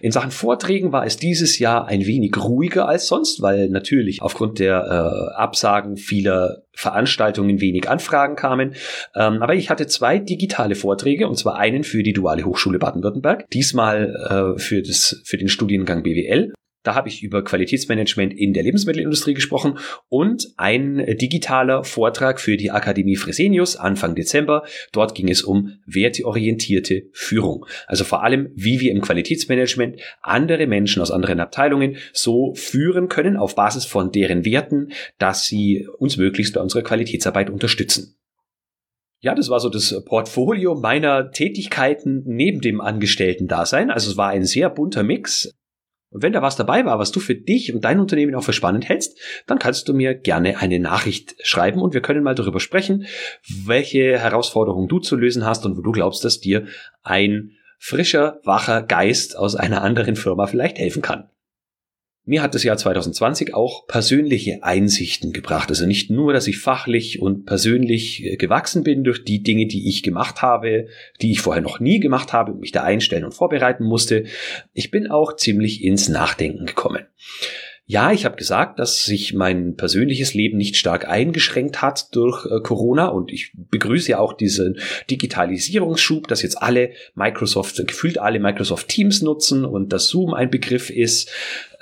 In 0.00 0.12
Sachen 0.12 0.30
Vorträgen 0.30 0.92
war 0.92 1.06
es 1.06 1.16
dieses 1.16 1.58
Jahr 1.58 1.86
ein 1.86 2.06
wenig 2.06 2.36
ruhiger 2.36 2.88
als 2.88 3.06
sonst, 3.06 3.42
weil 3.42 3.68
natürlich 3.68 4.22
aufgrund 4.22 4.58
der 4.58 4.84
äh, 4.84 5.34
Absagen 5.36 5.96
vieler 5.96 6.62
Veranstaltungen 6.72 7.60
wenig 7.60 7.88
Anfragen 7.88 8.36
kamen. 8.36 8.74
Ähm, 9.14 9.42
aber 9.42 9.54
ich 9.54 9.70
hatte 9.70 9.86
zwei 9.86 10.18
digitale 10.18 10.74
Vorträge, 10.74 11.28
und 11.28 11.36
zwar 11.36 11.56
einen 11.56 11.84
für 11.84 12.02
die 12.02 12.12
Duale 12.12 12.44
Hochschule 12.44 12.78
Baden-Württemberg, 12.78 13.48
diesmal 13.50 14.54
äh, 14.56 14.60
für, 14.60 14.82
das, 14.82 15.20
für 15.24 15.36
den 15.36 15.48
Studiengang 15.48 16.02
BWL 16.02 16.52
da 16.84 16.94
habe 16.94 17.08
ich 17.08 17.22
über 17.22 17.42
Qualitätsmanagement 17.42 18.32
in 18.32 18.52
der 18.52 18.62
Lebensmittelindustrie 18.62 19.34
gesprochen 19.34 19.78
und 20.08 20.52
ein 20.56 21.04
digitaler 21.20 21.82
Vortrag 21.82 22.38
für 22.40 22.56
die 22.56 22.70
Akademie 22.70 23.16
Fresenius 23.16 23.76
Anfang 23.76 24.14
Dezember. 24.14 24.62
Dort 24.92 25.14
ging 25.14 25.28
es 25.28 25.42
um 25.42 25.72
werteorientierte 25.86 27.08
Führung. 27.12 27.66
Also 27.86 28.04
vor 28.04 28.22
allem, 28.22 28.50
wie 28.54 28.78
wir 28.80 28.92
im 28.92 29.00
Qualitätsmanagement 29.00 30.00
andere 30.20 30.66
Menschen 30.66 31.02
aus 31.02 31.10
anderen 31.10 31.40
Abteilungen 31.40 31.96
so 32.12 32.54
führen 32.54 33.08
können 33.08 33.36
auf 33.36 33.56
Basis 33.56 33.86
von 33.86 34.12
deren 34.12 34.44
Werten, 34.44 34.92
dass 35.18 35.46
sie 35.46 35.88
uns 35.98 36.18
möglichst 36.18 36.54
bei 36.54 36.60
unserer 36.60 36.82
Qualitätsarbeit 36.82 37.48
unterstützen. 37.48 38.16
Ja, 39.20 39.34
das 39.34 39.48
war 39.48 39.58
so 39.58 39.70
das 39.70 40.04
Portfolio 40.04 40.74
meiner 40.74 41.30
Tätigkeiten 41.30 42.24
neben 42.26 42.60
dem 42.60 42.82
Angestellten-Dasein. 42.82 43.90
Also 43.90 44.10
es 44.10 44.18
war 44.18 44.28
ein 44.28 44.44
sehr 44.44 44.68
bunter 44.68 45.02
Mix. 45.02 45.50
Und 46.14 46.22
wenn 46.22 46.32
da 46.32 46.42
was 46.42 46.54
dabei 46.54 46.84
war, 46.84 47.00
was 47.00 47.10
du 47.10 47.18
für 47.18 47.34
dich 47.34 47.74
und 47.74 47.84
dein 47.84 47.98
Unternehmen 47.98 48.36
auch 48.36 48.44
für 48.44 48.52
spannend 48.52 48.88
hältst, 48.88 49.18
dann 49.48 49.58
kannst 49.58 49.88
du 49.88 49.94
mir 49.94 50.14
gerne 50.14 50.58
eine 50.58 50.78
Nachricht 50.78 51.34
schreiben 51.42 51.82
und 51.82 51.92
wir 51.92 52.02
können 52.02 52.22
mal 52.22 52.36
darüber 52.36 52.60
sprechen, 52.60 53.06
welche 53.66 54.16
Herausforderungen 54.16 54.86
du 54.86 55.00
zu 55.00 55.16
lösen 55.16 55.44
hast 55.44 55.66
und 55.66 55.76
wo 55.76 55.82
du 55.82 55.90
glaubst, 55.90 56.24
dass 56.24 56.38
dir 56.38 56.66
ein 57.02 57.50
frischer, 57.78 58.38
wacher 58.44 58.82
Geist 58.82 59.36
aus 59.36 59.56
einer 59.56 59.82
anderen 59.82 60.14
Firma 60.14 60.46
vielleicht 60.46 60.78
helfen 60.78 61.02
kann. 61.02 61.28
Mir 62.26 62.42
hat 62.42 62.54
das 62.54 62.64
Jahr 62.64 62.78
2020 62.78 63.52
auch 63.52 63.86
persönliche 63.86 64.62
Einsichten 64.62 65.32
gebracht. 65.32 65.68
Also 65.68 65.84
nicht 65.84 66.10
nur, 66.10 66.32
dass 66.32 66.46
ich 66.46 66.58
fachlich 66.58 67.20
und 67.20 67.44
persönlich 67.44 68.24
äh, 68.24 68.36
gewachsen 68.36 68.82
bin 68.82 69.04
durch 69.04 69.24
die 69.24 69.42
Dinge, 69.42 69.66
die 69.66 69.88
ich 69.88 70.02
gemacht 70.02 70.40
habe, 70.40 70.86
die 71.20 71.32
ich 71.32 71.40
vorher 71.40 71.62
noch 71.62 71.80
nie 71.80 72.00
gemacht 72.00 72.32
habe 72.32 72.52
und 72.52 72.60
mich 72.60 72.72
da 72.72 72.82
einstellen 72.82 73.24
und 73.24 73.34
vorbereiten 73.34 73.84
musste. 73.84 74.24
Ich 74.72 74.90
bin 74.90 75.08
auch 75.08 75.36
ziemlich 75.36 75.84
ins 75.84 76.08
Nachdenken 76.08 76.64
gekommen. 76.64 77.06
Ja, 77.86 78.12
ich 78.12 78.24
habe 78.24 78.36
gesagt, 78.36 78.78
dass 78.78 79.04
sich 79.04 79.34
mein 79.34 79.76
persönliches 79.76 80.32
Leben 80.32 80.56
nicht 80.56 80.76
stark 80.76 81.06
eingeschränkt 81.06 81.82
hat 81.82 82.14
durch 82.16 82.46
äh, 82.46 82.60
Corona 82.62 83.08
und 83.08 83.30
ich 83.30 83.52
begrüße 83.54 84.12
ja 84.12 84.18
auch 84.18 84.32
diesen 84.32 84.78
Digitalisierungsschub, 85.10 86.26
dass 86.26 86.40
jetzt 86.40 86.62
alle 86.62 86.92
Microsoft, 87.14 87.86
gefühlt 87.86 88.18
alle 88.18 88.40
Microsoft 88.40 88.88
Teams 88.88 89.20
nutzen 89.20 89.66
und 89.66 89.92
dass 89.92 90.08
Zoom 90.08 90.32
ein 90.32 90.50
Begriff 90.50 90.88
ist. 90.88 91.30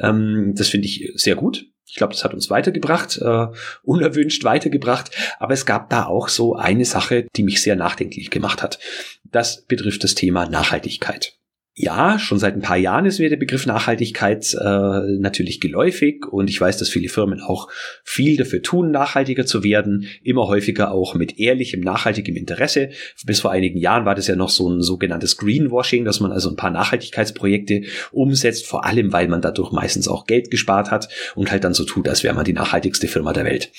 Ähm, 0.01 0.55
das 0.57 0.69
finde 0.69 0.89
ich 0.89 1.13
sehr 1.15 1.37
gut. 1.37 1.67
Ich 1.87 1.97
glaube, 1.97 2.15
das 2.15 2.25
hat 2.25 2.35
uns 2.35 2.51
weitergebracht, 2.51 3.19
äh, 3.19 3.47
unerwünscht 3.83 4.43
weitergebracht. 4.43 5.11
Aber 5.39 5.53
es 5.53 5.67
gab 5.67 5.91
da 5.91 6.07
auch 6.07 6.29
so 6.29 6.57
eine 6.57 6.87
Sache, 6.87 7.27
die 7.37 7.43
mich 7.45 7.63
sehr 7.63 7.77
nachdenklich 7.77 8.31
gemacht 8.31 8.63
hat. 8.63 8.81
Das 9.25 9.67
betrifft 9.67 10.03
das 10.03 10.15
Thema 10.17 10.49
Nachhaltigkeit. 10.49 11.37
Ja, 11.75 12.19
schon 12.19 12.39
seit 12.39 12.55
ein 12.55 12.61
paar 12.61 12.77
Jahren 12.77 13.07
ist 13.07 13.19
mir 13.19 13.31
der 13.31 13.39
Begriff 13.39 13.65
Nachhaltigkeit 13.65 14.53
äh, 14.53 15.17
natürlich 15.19 15.59
geläufig 15.59 16.27
und 16.31 16.51
ich 16.51 16.61
weiß, 16.61 16.77
dass 16.77 16.91
viele 16.91 17.09
Firmen 17.09 17.41
auch 17.41 17.71
viel 18.05 18.37
dafür 18.37 18.61
tun, 18.61 18.91
nachhaltiger 18.91 19.47
zu 19.47 19.65
werden, 19.65 20.07
immer 20.23 20.49
häufiger 20.49 20.93
auch 20.93 21.15
mit 21.15 21.39
ehrlichem, 21.39 21.81
nachhaltigem 21.81 22.37
Interesse. 22.37 22.91
Bis 23.25 23.41
vor 23.41 23.53
einigen 23.53 23.79
Jahren 23.79 24.05
war 24.05 24.15
das 24.15 24.27
ja 24.27 24.37
noch 24.37 24.51
so 24.51 24.69
ein 24.69 24.83
sogenanntes 24.83 25.39
Greenwashing, 25.39 26.05
dass 26.05 26.21
man 26.21 26.31
also 26.31 26.51
ein 26.51 26.57
paar 26.57 26.71
Nachhaltigkeitsprojekte 26.71 27.85
umsetzt, 28.11 28.67
vor 28.67 28.85
allem 28.85 29.15
weil 29.15 29.29
man 29.29 29.41
dadurch 29.41 29.73
meistens 29.73 30.09
auch 30.09 30.27
Geld 30.27 30.51
gespart 30.51 30.91
hat 30.91 31.09
und 31.35 31.51
halt 31.51 31.65
dann 31.65 31.73
so 31.73 31.87
tut, 31.87 32.07
als 32.07 32.23
wäre 32.23 32.35
man 32.35 32.45
die 32.45 32.53
nachhaltigste 32.53 33.09
Firma 33.09 33.33
der 33.33 33.47
Welt. 33.47 33.73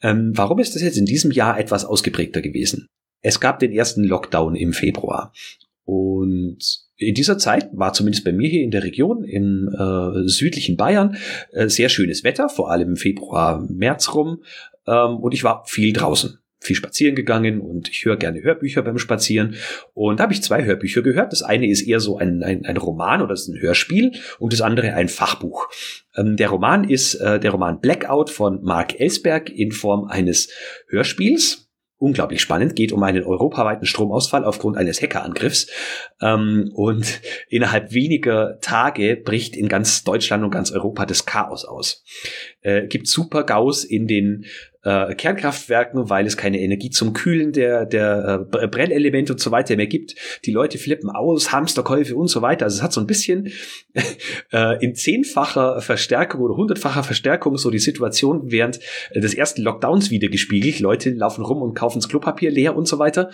Ähm, 0.00 0.32
warum 0.34 0.58
ist 0.58 0.74
das 0.74 0.80
jetzt 0.80 0.96
in 0.96 1.04
diesem 1.04 1.32
Jahr 1.32 1.60
etwas 1.60 1.84
ausgeprägter 1.84 2.40
gewesen? 2.40 2.86
Es 3.20 3.40
gab 3.40 3.58
den 3.58 3.72
ersten 3.72 4.04
Lockdown 4.04 4.54
im 4.54 4.72
Februar 4.72 5.34
und 5.84 6.85
in 6.98 7.14
dieser 7.14 7.38
Zeit 7.38 7.68
war 7.72 7.92
zumindest 7.92 8.24
bei 8.24 8.32
mir 8.32 8.48
hier 8.48 8.62
in 8.62 8.70
der 8.70 8.82
Region 8.82 9.24
im 9.24 9.68
äh, 9.68 10.28
südlichen 10.28 10.76
Bayern 10.76 11.16
äh, 11.52 11.68
sehr 11.68 11.88
schönes 11.88 12.24
Wetter, 12.24 12.48
vor 12.48 12.70
allem 12.70 12.90
im 12.90 12.96
Februar, 12.96 13.66
März 13.68 14.14
rum. 14.14 14.42
Ähm, 14.86 15.16
und 15.16 15.34
ich 15.34 15.44
war 15.44 15.64
viel 15.66 15.92
draußen, 15.92 16.38
viel 16.58 16.74
spazieren 16.74 17.14
gegangen 17.14 17.60
und 17.60 17.90
ich 17.90 18.04
höre 18.06 18.16
gerne 18.16 18.42
Hörbücher 18.42 18.82
beim 18.82 18.98
Spazieren. 18.98 19.56
Und 19.92 20.20
da 20.20 20.24
habe 20.24 20.32
ich 20.32 20.42
zwei 20.42 20.64
Hörbücher 20.64 21.02
gehört. 21.02 21.32
Das 21.32 21.42
eine 21.42 21.68
ist 21.68 21.82
eher 21.82 22.00
so 22.00 22.16
ein, 22.16 22.42
ein, 22.42 22.64
ein 22.64 22.78
Roman 22.78 23.20
oder 23.20 23.34
ist 23.34 23.48
ein 23.48 23.60
Hörspiel 23.60 24.12
und 24.38 24.54
das 24.54 24.62
andere 24.62 24.94
ein 24.94 25.08
Fachbuch. 25.08 25.68
Ähm, 26.16 26.36
der 26.36 26.48
Roman 26.48 26.88
ist 26.88 27.16
äh, 27.16 27.38
der 27.38 27.50
Roman 27.50 27.80
Blackout 27.80 28.30
von 28.30 28.62
Mark 28.62 28.98
Ellsberg 28.98 29.50
in 29.50 29.70
Form 29.70 30.04
eines 30.04 30.48
Hörspiels 30.88 31.65
unglaublich 31.98 32.40
spannend, 32.40 32.76
geht 32.76 32.92
um 32.92 33.02
einen 33.02 33.24
europaweiten 33.24 33.86
Stromausfall 33.86 34.44
aufgrund 34.44 34.76
eines 34.76 35.00
Hackerangriffs. 35.00 35.68
Ähm, 36.20 36.70
und 36.74 37.20
innerhalb 37.48 37.92
weniger 37.92 38.58
Tage 38.60 39.16
bricht 39.16 39.56
in 39.56 39.68
ganz 39.68 40.04
Deutschland 40.04 40.44
und 40.44 40.50
ganz 40.50 40.70
Europa 40.70 41.06
das 41.06 41.24
Chaos 41.26 41.64
aus. 41.64 42.04
Äh, 42.60 42.86
gibt 42.86 43.08
super 43.08 43.44
Gaus 43.44 43.84
in 43.84 44.06
den 44.06 44.44
äh, 44.86 45.16
Kernkraftwerken, 45.16 46.08
weil 46.08 46.26
es 46.26 46.36
keine 46.36 46.60
Energie 46.60 46.90
zum 46.90 47.12
Kühlen 47.12 47.50
der, 47.52 47.86
der 47.86 48.46
äh, 48.52 48.68
Brennelemente 48.68 49.32
und 49.32 49.40
so 49.40 49.50
weiter 49.50 49.74
mehr 49.74 49.88
gibt. 49.88 50.14
Die 50.44 50.52
Leute 50.52 50.78
flippen 50.78 51.10
aus, 51.10 51.50
Hamsterkäufe 51.50 52.14
und 52.14 52.28
so 52.28 52.40
weiter. 52.40 52.66
Also 52.66 52.76
es 52.76 52.82
hat 52.84 52.92
so 52.92 53.00
ein 53.00 53.08
bisschen 53.08 53.50
äh, 54.52 54.84
in 54.84 54.94
zehnfacher 54.94 55.80
Verstärkung 55.80 56.40
oder 56.40 56.56
hundertfacher 56.56 57.02
Verstärkung 57.02 57.56
so 57.56 57.70
die 57.70 57.80
Situation 57.80 58.52
während 58.52 58.78
des 59.12 59.34
ersten 59.34 59.62
Lockdowns 59.62 60.10
wieder 60.10 60.28
gespiegelt. 60.28 60.78
Leute 60.78 61.10
laufen 61.10 61.44
rum 61.44 61.62
und 61.62 61.74
kaufen 61.74 61.98
das 61.98 62.08
Klopapier 62.08 62.52
leer 62.52 62.76
und 62.76 62.86
so 62.86 63.00
weiter. 63.00 63.30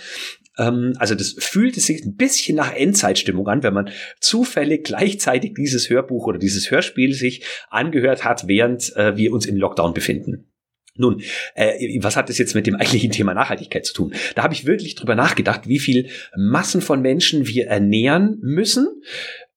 Ähm, 0.56 0.94
also 0.96 1.14
das 1.14 1.36
fühlt 1.38 1.74
sich 1.74 2.02
ein 2.02 2.16
bisschen 2.16 2.56
nach 2.56 2.74
Endzeitstimmung 2.74 3.46
an, 3.48 3.62
wenn 3.62 3.74
man 3.74 3.90
zufällig 4.20 4.84
gleichzeitig 4.84 5.52
dieses 5.52 5.90
Hörbuch 5.90 6.26
oder 6.26 6.38
dieses 6.38 6.70
Hörspiel 6.70 7.12
sich 7.12 7.44
angehört 7.68 8.24
hat, 8.24 8.48
während 8.48 8.96
äh, 8.96 9.18
wir 9.18 9.34
uns 9.34 9.44
im 9.44 9.56
Lockdown 9.58 9.92
befinden. 9.92 10.51
Nun, 10.94 11.22
äh, 11.54 11.98
was 12.00 12.16
hat 12.16 12.28
das 12.28 12.38
jetzt 12.38 12.54
mit 12.54 12.66
dem 12.66 12.74
eigentlichen 12.74 13.10
Thema 13.10 13.32
Nachhaltigkeit 13.32 13.86
zu 13.86 13.94
tun? 13.94 14.14
Da 14.34 14.42
habe 14.42 14.52
ich 14.52 14.66
wirklich 14.66 14.94
drüber 14.94 15.14
nachgedacht, 15.14 15.66
wie 15.66 15.78
viel 15.78 16.08
Massen 16.36 16.82
von 16.82 17.00
Menschen 17.00 17.46
wir 17.46 17.66
ernähren 17.66 18.38
müssen, 18.42 18.86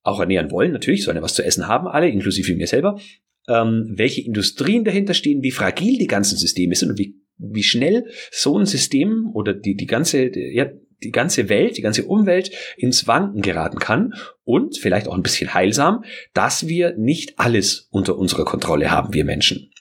auch 0.02 0.20
ernähren 0.20 0.52
wollen, 0.52 0.72
natürlich, 0.72 1.04
sollen 1.04 1.18
ja 1.18 1.24
was 1.24 1.34
zu 1.34 1.44
essen 1.44 1.68
haben, 1.68 1.88
alle, 1.88 2.10
inklusive 2.10 2.56
mir 2.56 2.68
selber, 2.68 3.00
ähm, 3.48 3.94
welche 3.96 4.22
Industrien 4.22 4.86
dahinter 4.86 5.14
stehen, 5.14 5.44
wie 5.44 5.52
fragil 5.52 5.98
die 5.98 6.08
ganzen 6.08 6.38
Systeme 6.38 6.76
sind 6.76 6.92
und 6.92 7.00
wie, 7.00 7.20
wie 7.38 7.64
schnell 7.64 8.06
so 8.32 8.58
ein 8.58 8.66
System 8.66 9.30
oder 9.34 9.54
die, 9.54 9.76
die 9.76 9.88
ganze, 9.88 10.32
ja, 10.38 10.70
die 11.04 11.12
ganze 11.12 11.50
Welt, 11.50 11.78
die 11.78 11.82
ganze 11.82 12.06
Umwelt 12.06 12.52
ins 12.78 13.08
Wanken 13.08 13.42
geraten 13.42 13.80
kann 13.80 14.14
und 14.44 14.78
vielleicht 14.78 15.08
auch 15.08 15.16
ein 15.16 15.22
bisschen 15.22 15.54
heilsam, 15.54 16.04
dass 16.34 16.68
wir 16.68 16.96
nicht 16.98 17.38
alles 17.38 17.90
unter 17.92 18.18
unserer 18.18 18.46
Kontrolle 18.46 18.92
haben, 18.92 19.14
wir 19.14 19.26
Menschen. 19.26 19.72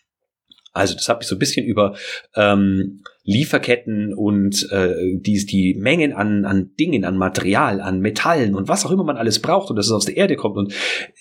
Also 0.75 0.95
das 0.95 1.09
habe 1.09 1.23
ich 1.23 1.28
so 1.28 1.37
ein 1.37 1.38
bisschen 1.38 1.64
über 1.64 1.97
ähm, 2.35 3.04
Lieferketten 3.23 4.12
und 4.12 4.69
äh, 4.73 5.16
die, 5.19 5.47
die 5.47 5.75
Mengen 5.75 6.12
an, 6.12 6.45
an 6.45 6.73
Dingen, 6.78 7.04
an 7.04 7.16
Material, 7.16 7.81
an 7.81 8.00
Metallen 8.00 8.57
und 8.57 8.66
was 8.66 8.85
auch 8.85 8.90
immer 8.90 9.04
man 9.04 9.16
alles 9.16 9.40
braucht 9.40 9.71
und 9.71 9.76
dass 9.76 9.87
es 9.87 9.93
aus 9.93 10.04
der 10.04 10.16
Erde 10.16 10.35
kommt. 10.35 10.57
Und 10.57 10.75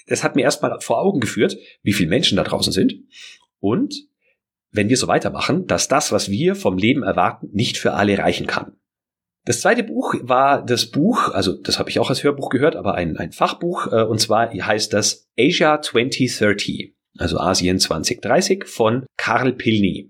das 0.08 0.24
hat 0.24 0.36
mir 0.36 0.42
erstmal 0.42 0.82
vor 0.82 1.00
Augen 1.00 1.20
geführt, 1.20 1.56
wie 1.84 1.94
viele 1.94 2.10
Menschen 2.10 2.36
da 2.36 2.44
draußen 2.44 2.74
sind. 2.74 2.96
Und 3.60 4.08
wenn 4.72 4.90
wir 4.90 4.98
so 4.98 5.08
weitermachen, 5.08 5.68
dass 5.68 5.88
das, 5.88 6.12
was 6.12 6.32
wir 6.32 6.56
vom 6.56 6.80
Leben 6.80 7.04
erwarten, 7.04 7.50
nicht 7.54 7.78
für 7.78 7.94
alle 7.94 8.18
reichen 8.18 8.48
kann. 8.48 8.76
Das 9.46 9.62
zweite 9.62 9.84
Buch 9.84 10.16
war 10.22 10.66
das 10.66 10.88
Buch, 10.88 11.30
also 11.30 11.54
das 11.54 11.78
habe 11.78 11.92
ich 11.92 12.00
auch 12.00 12.10
als 12.10 12.24
Hörbuch 12.24 12.50
gehört, 12.50 12.76
aber 12.76 12.96
ein, 12.96 13.18
ein 13.18 13.34
Fachbuch, 13.34 13.92
äh, 13.92 14.04
und 14.04 14.20
zwar 14.20 14.52
heißt 14.52 14.94
das 14.94 15.30
Asia 15.38 15.80
2030 15.82 16.96
also 17.18 17.38
Asien 17.38 17.80
2030 17.80 18.66
von 18.66 19.06
Karl 19.18 19.54
Pilny. 19.54 20.10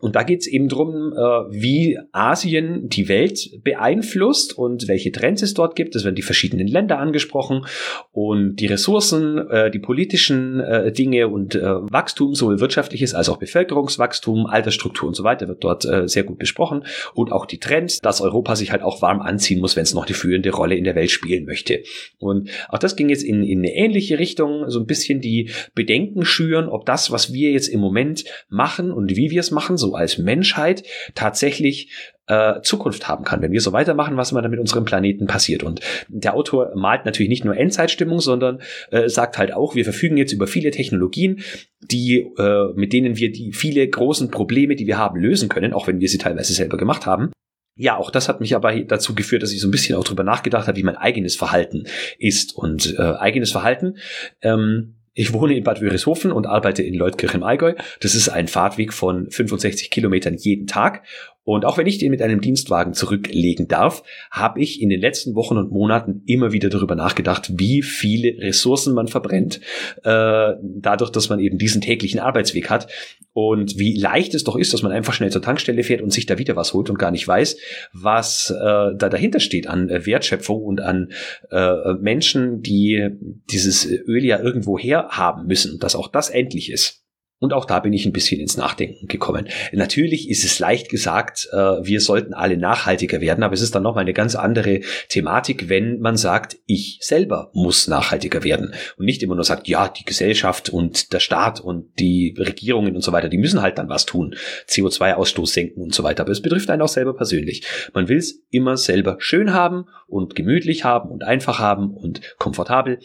Und 0.00 0.14
da 0.14 0.22
geht 0.22 0.40
es 0.40 0.46
eben 0.46 0.68
drum, 0.68 1.12
äh, 1.12 1.16
wie 1.50 1.98
Asien 2.12 2.88
die 2.88 3.08
Welt 3.08 3.50
beeinflusst 3.64 4.56
und 4.56 4.86
welche 4.86 5.10
Trends 5.10 5.42
es 5.42 5.54
dort 5.54 5.74
gibt. 5.74 5.96
Es 5.96 6.04
werden 6.04 6.14
die 6.14 6.22
verschiedenen 6.22 6.68
Länder 6.68 7.00
angesprochen 7.00 7.66
und 8.12 8.56
die 8.56 8.66
Ressourcen, 8.66 9.38
äh, 9.50 9.72
die 9.72 9.80
politischen 9.80 10.60
äh, 10.60 10.92
Dinge 10.92 11.28
und 11.28 11.54
Wachstum, 11.54 12.34
sowohl 12.34 12.60
wirtschaftliches 12.60 13.14
als 13.14 13.28
auch 13.28 13.38
Bevölkerungswachstum, 13.38 14.46
Altersstruktur 14.46 15.08
und 15.08 15.14
so 15.14 15.24
weiter 15.24 15.48
wird 15.48 15.64
dort 15.64 15.86
sehr 16.04 16.22
gut 16.22 16.38
besprochen. 16.38 16.84
Und 17.14 17.32
auch 17.32 17.46
die 17.46 17.58
Trends, 17.58 18.00
dass 18.00 18.20
Europa 18.20 18.54
sich 18.56 18.70
halt 18.70 18.82
auch 18.82 19.02
warm 19.02 19.20
anziehen 19.20 19.60
muss, 19.60 19.76
wenn 19.76 19.82
es 19.82 19.94
noch 19.94 20.04
die 20.04 20.14
führende 20.14 20.50
Rolle 20.50 20.76
in 20.76 20.84
der 20.84 20.94
Welt 20.94 21.10
spielen 21.10 21.44
möchte. 21.44 21.82
Und 22.18 22.50
auch 22.68 22.78
das 22.78 22.96
ging 22.96 23.08
jetzt 23.08 23.22
in, 23.22 23.42
in 23.42 23.58
eine 23.58 23.74
ähnliche 23.74 24.18
Richtung, 24.18 24.68
so 24.68 24.78
ein 24.78 24.86
bisschen 24.86 25.20
die 25.20 25.50
Bedenken 25.74 26.24
schüren, 26.24 26.68
ob 26.68 26.86
das, 26.86 27.10
was 27.10 27.32
wir 27.32 27.50
jetzt 27.50 27.68
im 27.68 27.80
Moment 27.80 28.24
machen 28.48 28.92
und 28.92 29.16
wie 29.16 29.30
wir 29.30 29.40
es 29.40 29.50
machen, 29.50 29.76
so 29.76 29.87
als 29.94 30.18
Menschheit 30.18 30.82
tatsächlich 31.14 31.90
äh, 32.28 32.60
Zukunft 32.62 33.08
haben 33.08 33.24
kann, 33.24 33.42
wenn 33.42 33.52
wir 33.52 33.60
so 33.60 33.72
weitermachen, 33.72 34.16
was 34.16 34.32
mal 34.32 34.42
dann 34.42 34.50
mit 34.50 34.60
unserem 34.60 34.84
Planeten 34.84 35.26
passiert. 35.26 35.62
Und 35.62 35.80
der 36.08 36.34
Autor 36.34 36.72
malt 36.74 37.04
natürlich 37.04 37.30
nicht 37.30 37.44
nur 37.44 37.56
Endzeitstimmung, 37.56 38.20
sondern 38.20 38.60
äh, 38.90 39.08
sagt 39.08 39.38
halt 39.38 39.52
auch, 39.52 39.74
wir 39.74 39.84
verfügen 39.84 40.16
jetzt 40.16 40.32
über 40.32 40.46
viele 40.46 40.70
Technologien, 40.70 41.40
die, 41.80 42.30
äh, 42.38 42.72
mit 42.74 42.92
denen 42.92 43.16
wir 43.16 43.32
die 43.32 43.52
viele 43.52 43.88
großen 43.88 44.30
Probleme, 44.30 44.76
die 44.76 44.86
wir 44.86 44.98
haben, 44.98 45.18
lösen 45.18 45.48
können, 45.48 45.72
auch 45.72 45.86
wenn 45.86 46.00
wir 46.00 46.08
sie 46.08 46.18
teilweise 46.18 46.52
selber 46.52 46.76
gemacht 46.76 47.06
haben. 47.06 47.32
Ja, 47.80 47.96
auch 47.96 48.10
das 48.10 48.28
hat 48.28 48.40
mich 48.40 48.56
aber 48.56 48.74
dazu 48.80 49.14
geführt, 49.14 49.44
dass 49.44 49.52
ich 49.52 49.60
so 49.60 49.68
ein 49.68 49.70
bisschen 49.70 49.96
auch 49.96 50.02
drüber 50.02 50.24
nachgedacht 50.24 50.66
habe, 50.66 50.76
wie 50.76 50.82
mein 50.82 50.96
eigenes 50.96 51.36
Verhalten 51.36 51.84
ist. 52.18 52.54
Und 52.54 52.98
äh, 52.98 53.02
eigenes 53.02 53.52
Verhalten 53.52 53.98
ähm, 54.42 54.97
ich 55.18 55.32
wohne 55.32 55.56
in 55.56 55.64
Bad 55.64 55.80
Wörishofen 55.80 56.30
und 56.30 56.46
arbeite 56.46 56.84
in 56.84 56.94
Leutkirch 56.94 57.34
im 57.34 57.42
Allgäu. 57.42 57.74
Das 58.00 58.14
ist 58.14 58.28
ein 58.28 58.46
Fahrtweg 58.46 58.92
von 58.92 59.28
65 59.28 59.90
Kilometern 59.90 60.34
jeden 60.34 60.68
Tag. 60.68 61.02
Und 61.48 61.64
auch 61.64 61.78
wenn 61.78 61.86
ich 61.86 61.96
den 61.96 62.10
mit 62.10 62.20
einem 62.20 62.42
Dienstwagen 62.42 62.92
zurücklegen 62.92 63.68
darf, 63.68 64.02
habe 64.30 64.60
ich 64.60 64.82
in 64.82 64.90
den 64.90 65.00
letzten 65.00 65.34
Wochen 65.34 65.56
und 65.56 65.72
Monaten 65.72 66.22
immer 66.26 66.52
wieder 66.52 66.68
darüber 66.68 66.94
nachgedacht, 66.94 67.58
wie 67.58 67.80
viele 67.80 68.36
Ressourcen 68.38 68.92
man 68.92 69.08
verbrennt, 69.08 69.58
äh, 70.04 70.52
dadurch, 70.62 71.08
dass 71.10 71.30
man 71.30 71.40
eben 71.40 71.56
diesen 71.56 71.80
täglichen 71.80 72.20
Arbeitsweg 72.20 72.68
hat 72.68 72.88
und 73.32 73.78
wie 73.78 73.98
leicht 73.98 74.34
es 74.34 74.44
doch 74.44 74.56
ist, 74.56 74.74
dass 74.74 74.82
man 74.82 74.92
einfach 74.92 75.14
schnell 75.14 75.32
zur 75.32 75.40
Tankstelle 75.40 75.84
fährt 75.84 76.02
und 76.02 76.12
sich 76.12 76.26
da 76.26 76.36
wieder 76.36 76.54
was 76.54 76.74
holt 76.74 76.90
und 76.90 76.98
gar 76.98 77.12
nicht 77.12 77.26
weiß, 77.26 77.56
was 77.94 78.50
äh, 78.50 78.54
da 78.94 79.08
dahinter 79.08 79.40
steht 79.40 79.68
an 79.68 79.88
äh, 79.88 80.04
Wertschöpfung 80.04 80.62
und 80.62 80.82
an 80.82 81.12
äh, 81.50 81.94
Menschen, 81.94 82.60
die 82.60 83.08
dieses 83.50 83.86
Öl 83.86 84.22
ja 84.22 84.38
irgendwo 84.38 84.78
her 84.78 85.08
haben 85.12 85.46
müssen, 85.46 85.78
dass 85.78 85.96
auch 85.96 86.08
das 86.08 86.28
endlich 86.28 86.70
ist. 86.70 87.07
Und 87.40 87.52
auch 87.52 87.64
da 87.64 87.78
bin 87.80 87.92
ich 87.92 88.04
ein 88.04 88.12
bisschen 88.12 88.40
ins 88.40 88.56
Nachdenken 88.56 89.06
gekommen. 89.06 89.48
Natürlich 89.72 90.28
ist 90.28 90.44
es 90.44 90.58
leicht 90.58 90.88
gesagt, 90.88 91.48
äh, 91.52 91.56
wir 91.56 92.00
sollten 92.00 92.34
alle 92.34 92.56
nachhaltiger 92.56 93.20
werden, 93.20 93.44
aber 93.44 93.54
es 93.54 93.60
ist 93.60 93.74
dann 93.74 93.84
nochmal 93.84 94.02
eine 94.02 94.12
ganz 94.12 94.34
andere 94.34 94.80
Thematik, 95.08 95.68
wenn 95.68 96.00
man 96.00 96.16
sagt, 96.16 96.56
ich 96.66 96.98
selber 97.00 97.50
muss 97.54 97.86
nachhaltiger 97.86 98.42
werden 98.42 98.74
und 98.96 99.04
nicht 99.04 99.22
immer 99.22 99.36
nur 99.36 99.44
sagt, 99.44 99.68
ja, 99.68 99.88
die 99.88 100.04
Gesellschaft 100.04 100.68
und 100.68 101.12
der 101.12 101.20
Staat 101.20 101.60
und 101.60 101.98
die 102.00 102.34
Regierungen 102.36 102.96
und 102.96 103.02
so 103.02 103.12
weiter, 103.12 103.28
die 103.28 103.38
müssen 103.38 103.62
halt 103.62 103.78
dann 103.78 103.88
was 103.88 104.04
tun, 104.04 104.34
CO2-Ausstoß 104.68 105.52
senken 105.52 105.80
und 105.80 105.94
so 105.94 106.02
weiter. 106.02 106.24
Aber 106.24 106.32
es 106.32 106.42
betrifft 106.42 106.70
einen 106.70 106.82
auch 106.82 106.88
selber 106.88 107.14
persönlich. 107.14 107.64
Man 107.94 108.08
will 108.08 108.18
es 108.18 108.42
immer 108.50 108.76
selber 108.76 109.16
schön 109.20 109.52
haben 109.54 109.84
und 110.08 110.34
gemütlich 110.34 110.84
haben 110.84 111.10
und 111.10 111.22
einfach 111.22 111.60
haben 111.60 111.94
und 111.94 112.20
komfortabel. 112.38 112.98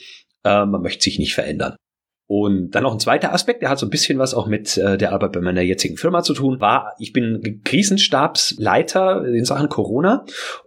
Äh, 0.44 0.66
man 0.66 0.82
möchte 0.82 1.04
sich 1.04 1.20
nicht 1.20 1.36
verändern. 1.36 1.76
Und 2.36 2.72
dann 2.72 2.82
noch 2.82 2.94
ein 2.94 3.00
zweiter 3.00 3.32
Aspekt, 3.32 3.62
der 3.62 3.70
hat 3.70 3.78
so 3.78 3.86
ein 3.86 3.92
bisschen 3.92 4.18
was 4.18 4.34
auch 4.34 4.48
mit 4.48 4.76
äh, 4.76 4.98
der 4.98 5.12
Arbeit 5.12 5.34
bei 5.34 5.40
meiner 5.40 5.62
jetzigen 5.62 5.98
Firma 5.98 6.24
zu 6.24 6.34
tun, 6.34 6.60
war, 6.60 6.96
ich 6.98 7.14
bin 7.14 7.62
Krisenstabsleiter 7.64 9.24
in 9.24 9.46
Sachen 9.46 9.70
Corona 9.70 10.26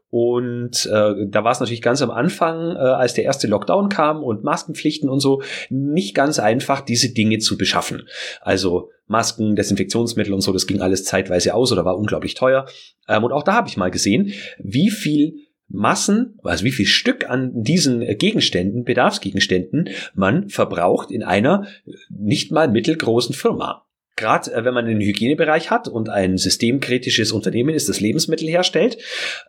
und 0.08 0.87
äh, 0.87 1.26
da 1.26 1.42
war 1.42 1.50
es 1.50 1.58
natürlich 1.58 1.82
ganz 1.82 2.02
am 2.02 2.12
Anfang, 2.12 2.76
äh, 2.76 2.78
als 2.78 3.14
der 3.14 3.25
erste 3.25 3.49
Lockdown 3.49 3.88
kam 3.88 4.23
und 4.23 4.44
Maskenpflichten 4.44 5.08
und 5.08 5.18
so, 5.18 5.42
nicht 5.68 6.14
ganz 6.14 6.38
einfach, 6.38 6.82
diese 6.82 7.12
Dinge 7.12 7.38
zu 7.38 7.58
beschaffen. 7.58 8.06
Also 8.42 8.90
Masken, 9.08 9.56
Desinfektionsmittel 9.56 10.32
und 10.32 10.42
so, 10.42 10.52
das 10.52 10.68
ging 10.68 10.80
alles 10.80 11.02
zeitweise 11.02 11.52
aus 11.52 11.73
oder 11.73 11.85
war 11.85 11.99
unglaublich 11.99 12.35
teuer. 12.35 12.66
Ähm, 13.08 13.25
und 13.25 13.32
auch 13.32 13.42
da 13.42 13.54
habe 13.54 13.68
ich 13.68 13.76
mal 13.76 13.90
gesehen, 13.90 14.32
wie 14.61 14.90
viel 14.90 15.35
Massen, 15.68 16.38
also 16.42 16.64
wie 16.64 16.73
viel 16.73 16.87
Stück 16.87 17.28
an 17.28 17.50
diesen 17.54 18.00
Gegenständen, 18.18 18.85
Bedarfsgegenständen 18.85 19.90
man 20.14 20.49
verbraucht 20.49 21.11
in 21.11 21.23
einer 21.23 21.66
nicht 22.08 22.52
mal 22.52 22.68
mittelgroßen 22.68 23.35
Firma. 23.35 23.87
Gerade 24.16 24.52
äh, 24.52 24.64
wenn 24.64 24.75
man 24.75 24.87
einen 24.87 25.00
Hygienebereich 25.00 25.70
hat 25.70 25.88
und 25.88 26.08
ein 26.08 26.38
systemkritisches 26.38 27.32
Unternehmen 27.32 27.75
ist, 27.75 27.88
das 27.88 28.00
Lebensmittel 28.00 28.49
herstellt, 28.49 28.99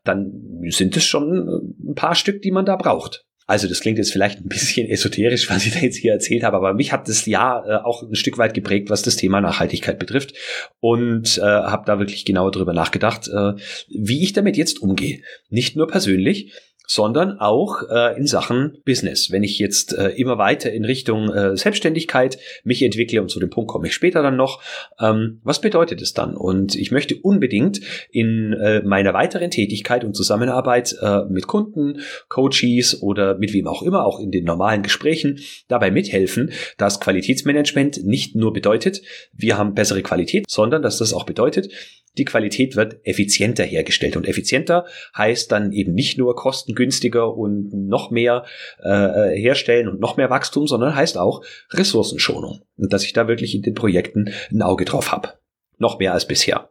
dann 0.04 0.62
sind 0.70 0.98
es 0.98 1.06
schon 1.06 1.48
äh, 1.48 1.92
ein 1.92 1.96
paar 1.96 2.16
Stück, 2.16 2.42
die 2.42 2.52
man 2.52 2.66
da 2.66 2.76
braucht. 2.76 3.27
Also 3.48 3.70
das 3.70 3.80
klingt 3.80 3.98
jetzt 3.98 4.12
vielleicht 4.12 4.40
ein 4.40 4.50
bisschen 4.50 4.88
esoterisch, 4.90 5.50
was 5.50 5.66
ich 5.66 5.74
da 5.74 5.80
jetzt 5.80 5.98
hier 5.98 6.12
erzählt 6.12 6.44
habe, 6.44 6.58
aber 6.58 6.74
mich 6.74 6.92
hat 6.92 7.08
das 7.08 7.26
Jahr 7.26 7.66
äh, 7.68 7.76
auch 7.84 8.04
ein 8.04 8.16
Stück 8.16 8.38
weit 8.38 8.54
geprägt, 8.54 8.90
was 8.90 9.02
das 9.02 9.16
Thema 9.16 9.42
Nachhaltigkeit 9.42 9.98
betrifft 9.98 10.34
und 10.82 11.38
äh, 11.38 11.42
habe 11.42 11.86
da 11.86 11.98
wirklich 11.98 12.26
genau 12.26 12.50
darüber 12.50 12.74
nachgedacht, 12.74 13.30
äh, 13.30 13.54
wie 13.90 14.22
ich 14.22 14.34
damit 14.34 14.58
jetzt 14.58 14.82
umgehe. 14.82 15.22
Nicht 15.50 15.78
nur 15.78 15.88
persönlich, 15.88 16.54
sondern 16.88 17.40
auch 17.40 17.84
äh, 17.90 18.18
in 18.18 18.26
Sachen 18.26 18.78
Business. 18.86 19.30
Wenn 19.30 19.44
ich 19.44 19.60
jetzt 19.60 19.94
äh, 19.94 20.08
immer 20.12 20.38
weiter 20.38 20.72
in 20.72 20.86
Richtung 20.86 21.30
äh, 21.32 21.56
Selbstständigkeit 21.56 22.40
mich 22.64 22.82
entwickle 22.82 23.22
und 23.22 23.30
zu 23.30 23.40
dem 23.40 23.50
Punkt 23.50 23.70
komme 23.70 23.88
ich 23.88 23.94
später 23.94 24.24
dann 24.24 24.38
noch, 24.38 24.62
ähm, 25.00 25.42
was 25.44 25.62
bedeutet 25.62 26.02
es 26.02 26.14
dann? 26.14 26.36
Und 26.36 26.76
ich 26.76 26.92
möchte 26.92 27.16
unbedingt 27.18 27.82
in 28.10 28.54
äh, 28.54 28.82
meiner 28.84 29.14
weiteren 29.14 29.52
Tätigkeit 29.52 30.06
und 30.06 30.16
Zusammenarbeit 30.16 30.96
äh, 31.02 31.26
mit 31.26 31.46
Kunden, 31.48 32.00
Coaches 32.30 33.02
oder 33.02 33.38
mit 33.38 33.54
wem 33.54 33.68
auch 33.68 33.84
immer, 33.84 34.06
auch 34.06 34.20
in 34.20 34.32
den 34.32 34.46
normalen 34.46 34.82
Gesprächen 34.82 35.40
dabei 35.68 35.92
mithelfen, 35.92 36.52
dass 36.78 37.02
Qualitätsmanagement 37.02 38.06
nicht 38.06 38.36
nur 38.36 38.54
bedeutet, 38.54 39.02
wir 39.34 39.58
haben 39.58 39.76
bessere 39.76 40.02
Qualität, 40.02 40.46
sondern 40.48 40.82
dass 40.82 40.98
das 40.98 41.14
auch 41.14 41.26
bedeutet, 41.26 41.70
die 42.18 42.26
Qualität 42.26 42.76
wird 42.76 43.00
effizienter 43.04 43.64
hergestellt. 43.64 44.18
Und 44.18 44.28
effizienter 44.28 44.86
heißt 45.16 45.52
dann 45.52 45.72
eben 45.72 45.94
nicht 45.94 46.18
nur 46.18 46.36
kostengünstiger 46.78 47.36
und 47.36 47.74
noch 47.74 48.12
mehr 48.12 48.46
äh, 48.82 49.36
herstellen 49.36 49.88
und 49.88 50.00
noch 50.00 50.18
mehr 50.18 50.30
Wachstum, 50.30 50.68
sondern 50.68 50.96
heißt 50.96 51.18
auch 51.18 51.44
Ressourcenschonung. 51.72 52.62
Und 52.78 52.94
dass 52.94 53.04
ich 53.04 53.14
da 53.14 53.28
wirklich 53.28 53.56
in 53.56 53.64
den 53.64 53.74
Projekten 53.74 54.32
ein 54.52 54.62
Auge 54.62 54.86
drauf 54.86 55.12
habe. 55.12 55.34
Noch 55.78 56.00
mehr 56.00 56.14
als 56.14 56.28
bisher. 56.28 56.70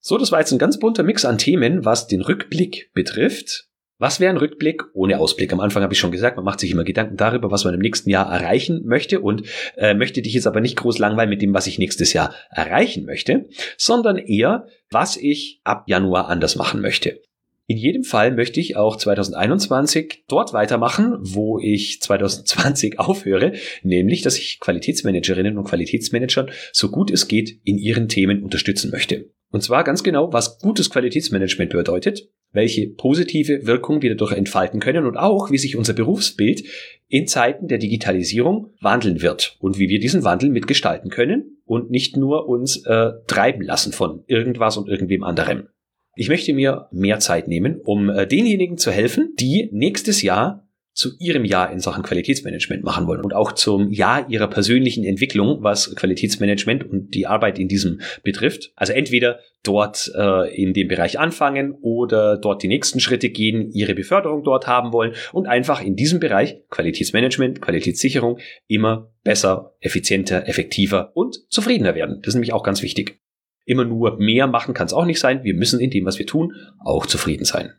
So, 0.00 0.18
das 0.18 0.32
war 0.32 0.40
jetzt 0.40 0.52
ein 0.52 0.58
ganz 0.58 0.78
bunter 0.78 1.02
Mix 1.02 1.24
an 1.24 1.38
Themen, 1.38 1.84
was 1.84 2.06
den 2.06 2.20
Rückblick 2.20 2.90
betrifft. 2.92 3.68
Was 3.98 4.18
wäre 4.18 4.30
ein 4.30 4.38
Rückblick 4.38 4.82
ohne 4.92 5.20
Ausblick? 5.20 5.52
Am 5.52 5.60
Anfang 5.60 5.82
habe 5.82 5.94
ich 5.94 6.00
schon 6.00 6.10
gesagt, 6.10 6.36
man 6.36 6.44
macht 6.44 6.58
sich 6.58 6.70
immer 6.72 6.82
Gedanken 6.82 7.16
darüber, 7.16 7.52
was 7.52 7.64
man 7.64 7.74
im 7.74 7.80
nächsten 7.80 8.10
Jahr 8.10 8.30
erreichen 8.30 8.82
möchte 8.84 9.20
und 9.20 9.44
äh, 9.76 9.94
möchte 9.94 10.20
dich 10.20 10.34
jetzt 10.34 10.48
aber 10.48 10.60
nicht 10.60 10.76
groß 10.76 10.98
langweilen 10.98 11.30
mit 11.30 11.40
dem, 11.40 11.54
was 11.54 11.68
ich 11.68 11.78
nächstes 11.78 12.12
Jahr 12.12 12.34
erreichen 12.50 13.06
möchte, 13.06 13.48
sondern 13.78 14.18
eher, 14.18 14.66
was 14.90 15.16
ich 15.16 15.60
ab 15.62 15.84
Januar 15.86 16.28
anders 16.28 16.56
machen 16.56 16.80
möchte. 16.80 17.20
In 17.66 17.78
jedem 17.78 18.04
Fall 18.04 18.34
möchte 18.34 18.60
ich 18.60 18.76
auch 18.76 18.96
2021 18.96 20.24
dort 20.28 20.52
weitermachen, 20.52 21.16
wo 21.20 21.58
ich 21.58 22.00
2020 22.02 22.98
aufhöre, 22.98 23.52
nämlich, 23.82 24.20
dass 24.20 24.38
ich 24.38 24.60
Qualitätsmanagerinnen 24.60 25.56
und 25.56 25.64
Qualitätsmanagern 25.64 26.50
so 26.72 26.90
gut 26.90 27.10
es 27.10 27.26
geht 27.26 27.60
in 27.64 27.78
ihren 27.78 28.08
Themen 28.08 28.42
unterstützen 28.42 28.90
möchte. 28.90 29.30
Und 29.50 29.62
zwar 29.62 29.84
ganz 29.84 30.02
genau, 30.02 30.32
was 30.32 30.58
gutes 30.58 30.90
Qualitätsmanagement 30.90 31.72
bedeutet, 31.72 32.28
welche 32.52 32.88
positive 32.88 33.66
Wirkung 33.66 34.02
wir 34.02 34.10
dadurch 34.10 34.32
entfalten 34.32 34.80
können 34.80 35.06
und 35.06 35.16
auch, 35.16 35.50
wie 35.50 35.58
sich 35.58 35.76
unser 35.76 35.92
Berufsbild 35.92 36.64
in 37.08 37.26
Zeiten 37.26 37.68
der 37.68 37.78
Digitalisierung 37.78 38.74
wandeln 38.80 39.22
wird 39.22 39.56
und 39.60 39.78
wie 39.78 39.88
wir 39.88 40.00
diesen 40.00 40.24
Wandel 40.24 40.50
mitgestalten 40.50 41.10
können 41.10 41.58
und 41.64 41.90
nicht 41.90 42.16
nur 42.16 42.48
uns 42.48 42.84
äh, 42.84 43.12
treiben 43.26 43.62
lassen 43.62 43.92
von 43.92 44.24
irgendwas 44.26 44.76
und 44.76 44.88
irgendwem 44.88 45.24
anderem. 45.24 45.68
Ich 46.16 46.28
möchte 46.28 46.52
mir 46.52 46.88
mehr 46.92 47.18
Zeit 47.18 47.48
nehmen, 47.48 47.80
um 47.84 48.08
äh, 48.08 48.26
denjenigen 48.26 48.78
zu 48.78 48.90
helfen, 48.90 49.34
die 49.38 49.68
nächstes 49.72 50.22
Jahr 50.22 50.64
zu 50.94 51.10
ihrem 51.18 51.44
Jahr 51.44 51.72
in 51.72 51.80
Sachen 51.80 52.04
Qualitätsmanagement 52.04 52.84
machen 52.84 53.08
wollen 53.08 53.22
und 53.22 53.34
auch 53.34 53.52
zum 53.52 53.90
Jahr 53.90 54.30
ihrer 54.30 54.46
persönlichen 54.46 55.04
Entwicklung, 55.04 55.58
was 55.60 55.94
Qualitätsmanagement 55.96 56.88
und 56.88 57.14
die 57.14 57.26
Arbeit 57.26 57.58
in 57.58 57.66
diesem 57.66 58.00
betrifft. 58.22 58.72
Also 58.76 58.92
entweder 58.92 59.40
dort 59.64 60.12
äh, 60.16 60.54
in 60.54 60.72
dem 60.72 60.86
Bereich 60.86 61.18
anfangen 61.18 61.72
oder 61.72 62.36
dort 62.36 62.62
die 62.62 62.68
nächsten 62.68 63.00
Schritte 63.00 63.30
gehen, 63.30 63.72
ihre 63.72 63.94
Beförderung 63.94 64.44
dort 64.44 64.68
haben 64.68 64.92
wollen 64.92 65.14
und 65.32 65.46
einfach 65.46 65.82
in 65.82 65.96
diesem 65.96 66.20
Bereich 66.20 66.62
Qualitätsmanagement, 66.70 67.60
Qualitätssicherung 67.60 68.38
immer 68.68 69.12
besser, 69.24 69.74
effizienter, 69.80 70.46
effektiver 70.46 71.10
und 71.14 71.50
zufriedener 71.50 71.96
werden. 71.96 72.20
Das 72.20 72.28
ist 72.28 72.34
nämlich 72.34 72.52
auch 72.52 72.62
ganz 72.62 72.82
wichtig. 72.82 73.20
Immer 73.64 73.84
nur 73.84 74.18
mehr 74.18 74.46
machen 74.46 74.74
kann 74.74 74.86
es 74.86 74.92
auch 74.92 75.06
nicht 75.06 75.20
sein. 75.20 75.42
Wir 75.42 75.54
müssen 75.54 75.80
in 75.80 75.90
dem, 75.90 76.04
was 76.04 76.18
wir 76.18 76.26
tun, 76.26 76.54
auch 76.78 77.06
zufrieden 77.06 77.44
sein. 77.44 77.72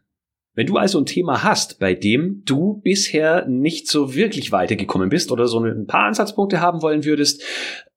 Wenn 0.56 0.68
du 0.68 0.78
also 0.78 1.00
ein 1.00 1.06
Thema 1.06 1.44
hast, 1.44 1.80
bei 1.80 1.94
dem 1.94 2.44
du 2.46 2.82
bisher 2.84 3.46
nicht 3.46 3.88
so 3.88 4.16
wirklich 4.16 4.52
weitergekommen 4.52 5.10
bist 5.10 5.32
oder 5.32 5.48
so 5.48 5.60
ein 5.60 5.86
paar 5.86 6.06
Ansatzpunkte 6.06 6.62
haben 6.62 6.82
wollen 6.82 7.04
würdest, 7.04 7.44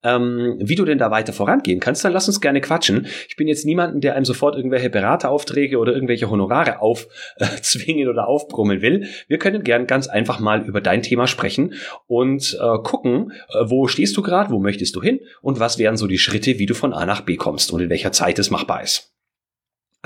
ähm, 0.03 0.57
wie 0.61 0.75
du 0.75 0.85
denn 0.85 0.99
da 0.99 1.11
weiter 1.11 1.33
vorangehen 1.33 1.81
kannst, 1.81 2.05
dann 2.05 2.13
lass 2.13 2.29
uns 2.29 2.41
gerne 2.41 2.61
quatschen. 2.61 3.07
Ich 3.29 3.37
bin 3.37 3.49
jetzt 3.49 3.65
niemanden, 3.65 4.01
der 4.01 4.15
einem 4.15 4.25
sofort 4.25 4.57
irgendwelche 4.57 4.91
Berateraufträge 4.91 5.79
oder 5.79 5.93
irgendwelche 5.93 6.31
Honorare 6.31 6.81
aufzwingen 6.81 8.09
oder 8.09 8.29
aufbrummen 8.29 8.81
will. 8.81 9.07
Wir 9.27 9.39
können 9.39 9.65
gern 9.65 9.87
ganz 9.87 10.09
einfach 10.09 10.39
mal 10.41 10.65
über 10.67 10.81
dein 10.81 11.03
Thema 11.03 11.27
sprechen 11.27 11.75
und 12.07 12.59
äh, 12.61 12.79
gucken, 12.83 13.33
äh, 13.51 13.65
wo 13.67 13.89
stehst 13.89 14.17
du 14.17 14.23
gerade, 14.23 14.51
wo 14.51 14.59
möchtest 14.59 14.95
du 14.97 15.03
hin 15.03 15.21
und 15.43 15.61
was 15.61 15.79
wären 15.79 15.97
so 15.97 16.07
die 16.07 16.19
Schritte, 16.19 16.59
wie 16.59 16.67
du 16.67 16.75
von 16.75 16.93
A 16.93 17.05
nach 17.07 17.23
B 17.23 17.37
kommst 17.37 17.73
und 17.73 17.81
in 17.81 17.91
welcher 17.91 18.13
Zeit 18.13 18.39
es 18.39 18.51
machbar 18.51 18.83
ist. 18.83 19.18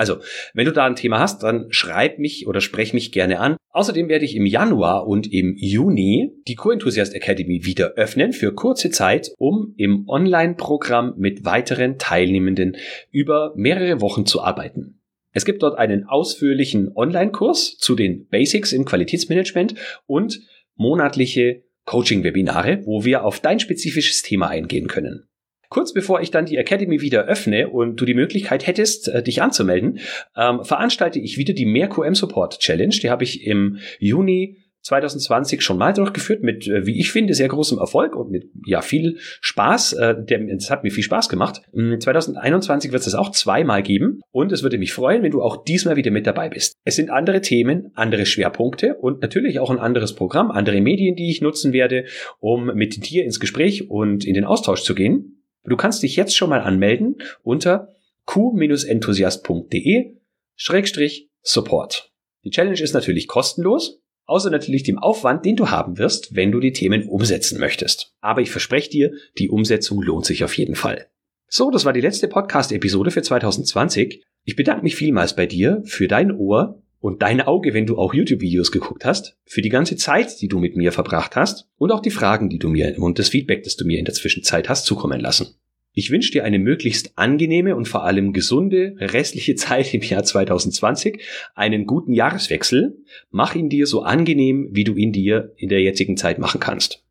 Also, 0.03 0.17
wenn 0.53 0.65
du 0.65 0.73
da 0.73 0.83
ein 0.83 0.97
Thema 0.97 1.19
hast, 1.19 1.43
dann 1.43 1.67
schreib 1.69 2.19
mich 2.19 2.45
oder 2.45 2.59
sprech 2.59 2.93
mich 2.93 3.13
gerne 3.13 3.39
an. 3.39 3.55
Außerdem 3.69 4.09
werde 4.09 4.25
ich 4.25 4.35
im 4.35 4.45
Januar 4.45 5.07
und 5.07 5.31
im 5.31 5.55
Juni 5.55 6.33
die 6.45 6.55
Co-Enthusiast 6.55 7.15
Academy 7.15 7.63
wieder 7.63 7.93
öffnen 7.93 8.33
für 8.33 8.53
kurze 8.53 8.89
Zeit, 8.89 9.31
um 9.37 9.73
im 9.77 10.09
Online-Programm 10.09 11.13
mit 11.15 11.45
weiteren 11.45 11.99
Teilnehmenden 11.99 12.75
über 13.11 13.53
mehrere 13.55 14.01
Wochen 14.01 14.25
zu 14.25 14.41
arbeiten. 14.41 14.99
Es 15.31 15.45
gibt 15.45 15.63
dort 15.63 15.77
einen 15.77 16.03
ausführlichen 16.03 16.91
Online-Kurs 16.93 17.77
zu 17.77 17.95
den 17.95 18.27
Basics 18.27 18.73
im 18.73 18.83
Qualitätsmanagement 18.83 19.75
und 20.05 20.41
monatliche 20.75 21.63
Coaching-Webinare, 21.85 22.81
wo 22.83 23.05
wir 23.05 23.23
auf 23.23 23.39
dein 23.39 23.61
spezifisches 23.61 24.21
Thema 24.21 24.49
eingehen 24.49 24.89
können. 24.89 25.29
Kurz 25.73 25.91
bevor 25.91 26.21
ich 26.21 26.29
dann 26.29 26.45
die 26.45 26.57
Academy 26.57 27.01
wieder 27.01 27.25
öffne 27.25 27.67
und 27.67 27.95
du 27.95 28.05
die 28.05 28.13
Möglichkeit 28.13 28.67
hättest, 28.67 29.07
äh, 29.07 29.23
dich 29.23 29.41
anzumelden, 29.41 29.97
ähm, 30.37 30.63
veranstalte 30.63 31.17
ich 31.17 31.39
wieder 31.39 31.55
die 31.55 31.65
Mehr 31.65 31.89
QM 31.89 32.13
Support 32.13 32.59
Challenge. 32.59 32.93
Die 33.01 33.09
habe 33.09 33.23
ich 33.23 33.47
im 33.47 33.79
Juni 33.97 34.57
2020 34.83 35.63
schon 35.63 35.79
mal 35.79 35.91
durchgeführt 35.91 36.43
mit, 36.43 36.67
äh, 36.67 36.85
wie 36.85 36.99
ich 36.99 37.11
finde, 37.11 37.33
sehr 37.33 37.47
großem 37.47 37.79
Erfolg 37.79 38.15
und 38.15 38.29
mit 38.29 38.51
ja 38.67 38.81
viel 38.83 39.17
Spaß. 39.41 39.93
Äh, 39.93 40.15
es 40.55 40.69
hat 40.69 40.83
mir 40.83 40.91
viel 40.91 41.03
Spaß 41.03 41.27
gemacht. 41.27 41.63
2021 41.73 42.91
wird 42.91 42.99
es 42.99 43.05
das 43.05 43.15
auch 43.15 43.31
zweimal 43.31 43.81
geben 43.81 44.21
und 44.29 44.51
es 44.51 44.61
würde 44.61 44.77
mich 44.77 44.93
freuen, 44.93 45.23
wenn 45.23 45.31
du 45.31 45.41
auch 45.41 45.63
diesmal 45.63 45.95
wieder 45.95 46.11
mit 46.11 46.27
dabei 46.27 46.49
bist. 46.49 46.75
Es 46.83 46.97
sind 46.97 47.09
andere 47.09 47.41
Themen, 47.41 47.89
andere 47.95 48.27
Schwerpunkte 48.27 48.93
und 48.93 49.23
natürlich 49.23 49.57
auch 49.57 49.71
ein 49.71 49.79
anderes 49.79 50.13
Programm, 50.13 50.51
andere 50.51 50.81
Medien, 50.81 51.15
die 51.15 51.31
ich 51.31 51.41
nutzen 51.41 51.73
werde, 51.73 52.05
um 52.39 52.65
mit 52.75 53.09
dir 53.09 53.23
ins 53.23 53.39
Gespräch 53.39 53.89
und 53.89 54.23
in 54.23 54.35
den 54.35 54.45
Austausch 54.45 54.83
zu 54.83 54.93
gehen. 54.93 55.39
Du 55.65 55.77
kannst 55.77 56.03
dich 56.03 56.15
jetzt 56.15 56.35
schon 56.35 56.49
mal 56.49 56.61
anmelden 56.61 57.17
unter 57.41 57.89
q-enthusiast.de 58.25 60.17
Schrägstrich 60.55 61.29
Support. 61.41 62.11
Die 62.43 62.49
Challenge 62.49 62.79
ist 62.79 62.93
natürlich 62.93 63.27
kostenlos, 63.27 64.01
außer 64.25 64.49
natürlich 64.49 64.83
dem 64.83 64.99
Aufwand, 64.99 65.45
den 65.45 65.55
du 65.55 65.69
haben 65.69 65.97
wirst, 65.97 66.35
wenn 66.35 66.51
du 66.51 66.59
die 66.59 66.73
Themen 66.73 67.07
umsetzen 67.07 67.59
möchtest. 67.59 68.13
Aber 68.19 68.41
ich 68.41 68.51
verspreche 68.51 68.89
dir, 68.89 69.11
die 69.37 69.49
Umsetzung 69.49 70.01
lohnt 70.01 70.25
sich 70.25 70.43
auf 70.43 70.57
jeden 70.57 70.75
Fall. 70.75 71.07
So, 71.47 71.71
das 71.71 71.85
war 71.85 71.93
die 71.93 72.01
letzte 72.01 72.27
Podcast-Episode 72.27 73.11
für 73.11 73.21
2020. 73.21 74.23
Ich 74.43 74.55
bedanke 74.55 74.83
mich 74.83 74.95
vielmals 74.95 75.35
bei 75.35 75.45
dir 75.45 75.81
für 75.85 76.07
dein 76.07 76.31
Ohr 76.31 76.82
und 77.03 77.21
dein 77.21 77.41
Auge, 77.41 77.73
wenn 77.73 77.85
du 77.85 77.97
auch 77.97 78.13
YouTube-Videos 78.13 78.71
geguckt 78.71 79.03
hast, 79.03 79.37
für 79.43 79.61
die 79.61 79.67
ganze 79.67 79.97
Zeit, 79.97 80.39
die 80.39 80.47
du 80.47 80.57
mit 80.57 80.77
mir 80.77 80.93
verbracht 80.93 81.35
hast 81.35 81.67
und 81.77 81.91
auch 81.91 81.99
die 81.99 82.11
Fragen, 82.11 82.47
die 82.47 82.59
du 82.59 82.69
mir 82.69 82.95
und 82.97 83.19
das 83.19 83.27
Feedback, 83.27 83.63
das 83.63 83.75
du 83.75 83.85
mir 83.85 83.99
in 83.99 84.05
der 84.05 84.13
Zwischenzeit 84.13 84.69
hast 84.69 84.85
zukommen 84.85 85.19
lassen. 85.19 85.47
Ich 85.91 86.11
wünsche 86.11 86.31
dir 86.31 86.45
eine 86.45 86.59
möglichst 86.59 87.11
angenehme 87.17 87.75
und 87.75 87.89
vor 87.89 88.05
allem 88.05 88.31
gesunde 88.31 88.95
restliche 88.99 89.55
Zeit 89.57 89.93
im 89.93 90.01
Jahr 90.01 90.23
2020, 90.23 91.21
einen 91.55 91.85
guten 91.85 92.13
Jahreswechsel. 92.13 92.97
Mach 93.31 93.53
ihn 93.53 93.67
dir 93.67 93.85
so 93.85 94.03
angenehm, 94.03 94.69
wie 94.71 94.85
du 94.85 94.95
ihn 94.95 95.11
dir 95.11 95.51
in 95.57 95.67
der 95.67 95.81
jetzigen 95.81 96.15
Zeit 96.15 96.39
machen 96.39 96.61
kannst. 96.61 97.02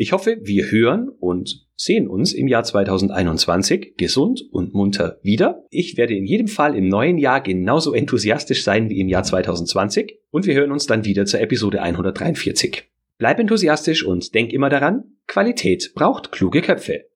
Ich 0.00 0.12
hoffe, 0.12 0.38
wir 0.42 0.70
hören 0.70 1.08
und 1.08 1.66
sehen 1.74 2.06
uns 2.06 2.32
im 2.32 2.46
Jahr 2.46 2.62
2021 2.62 3.96
gesund 3.96 4.44
und 4.52 4.72
munter 4.72 5.18
wieder. 5.24 5.64
Ich 5.70 5.96
werde 5.96 6.14
in 6.14 6.24
jedem 6.24 6.46
Fall 6.46 6.76
im 6.76 6.86
neuen 6.86 7.18
Jahr 7.18 7.40
genauso 7.40 7.94
enthusiastisch 7.94 8.62
sein 8.62 8.90
wie 8.90 9.00
im 9.00 9.08
Jahr 9.08 9.24
2020 9.24 10.20
und 10.30 10.46
wir 10.46 10.54
hören 10.54 10.70
uns 10.70 10.86
dann 10.86 11.04
wieder 11.04 11.26
zur 11.26 11.40
Episode 11.40 11.82
143. 11.82 12.84
Bleib 13.18 13.40
enthusiastisch 13.40 14.04
und 14.04 14.36
denk 14.36 14.52
immer 14.52 14.68
daran, 14.68 15.02
Qualität 15.26 15.90
braucht 15.96 16.30
kluge 16.30 16.62
Köpfe. 16.62 17.06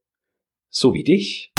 So 0.69 0.93
wie 0.93 1.05
dich. 1.05 1.52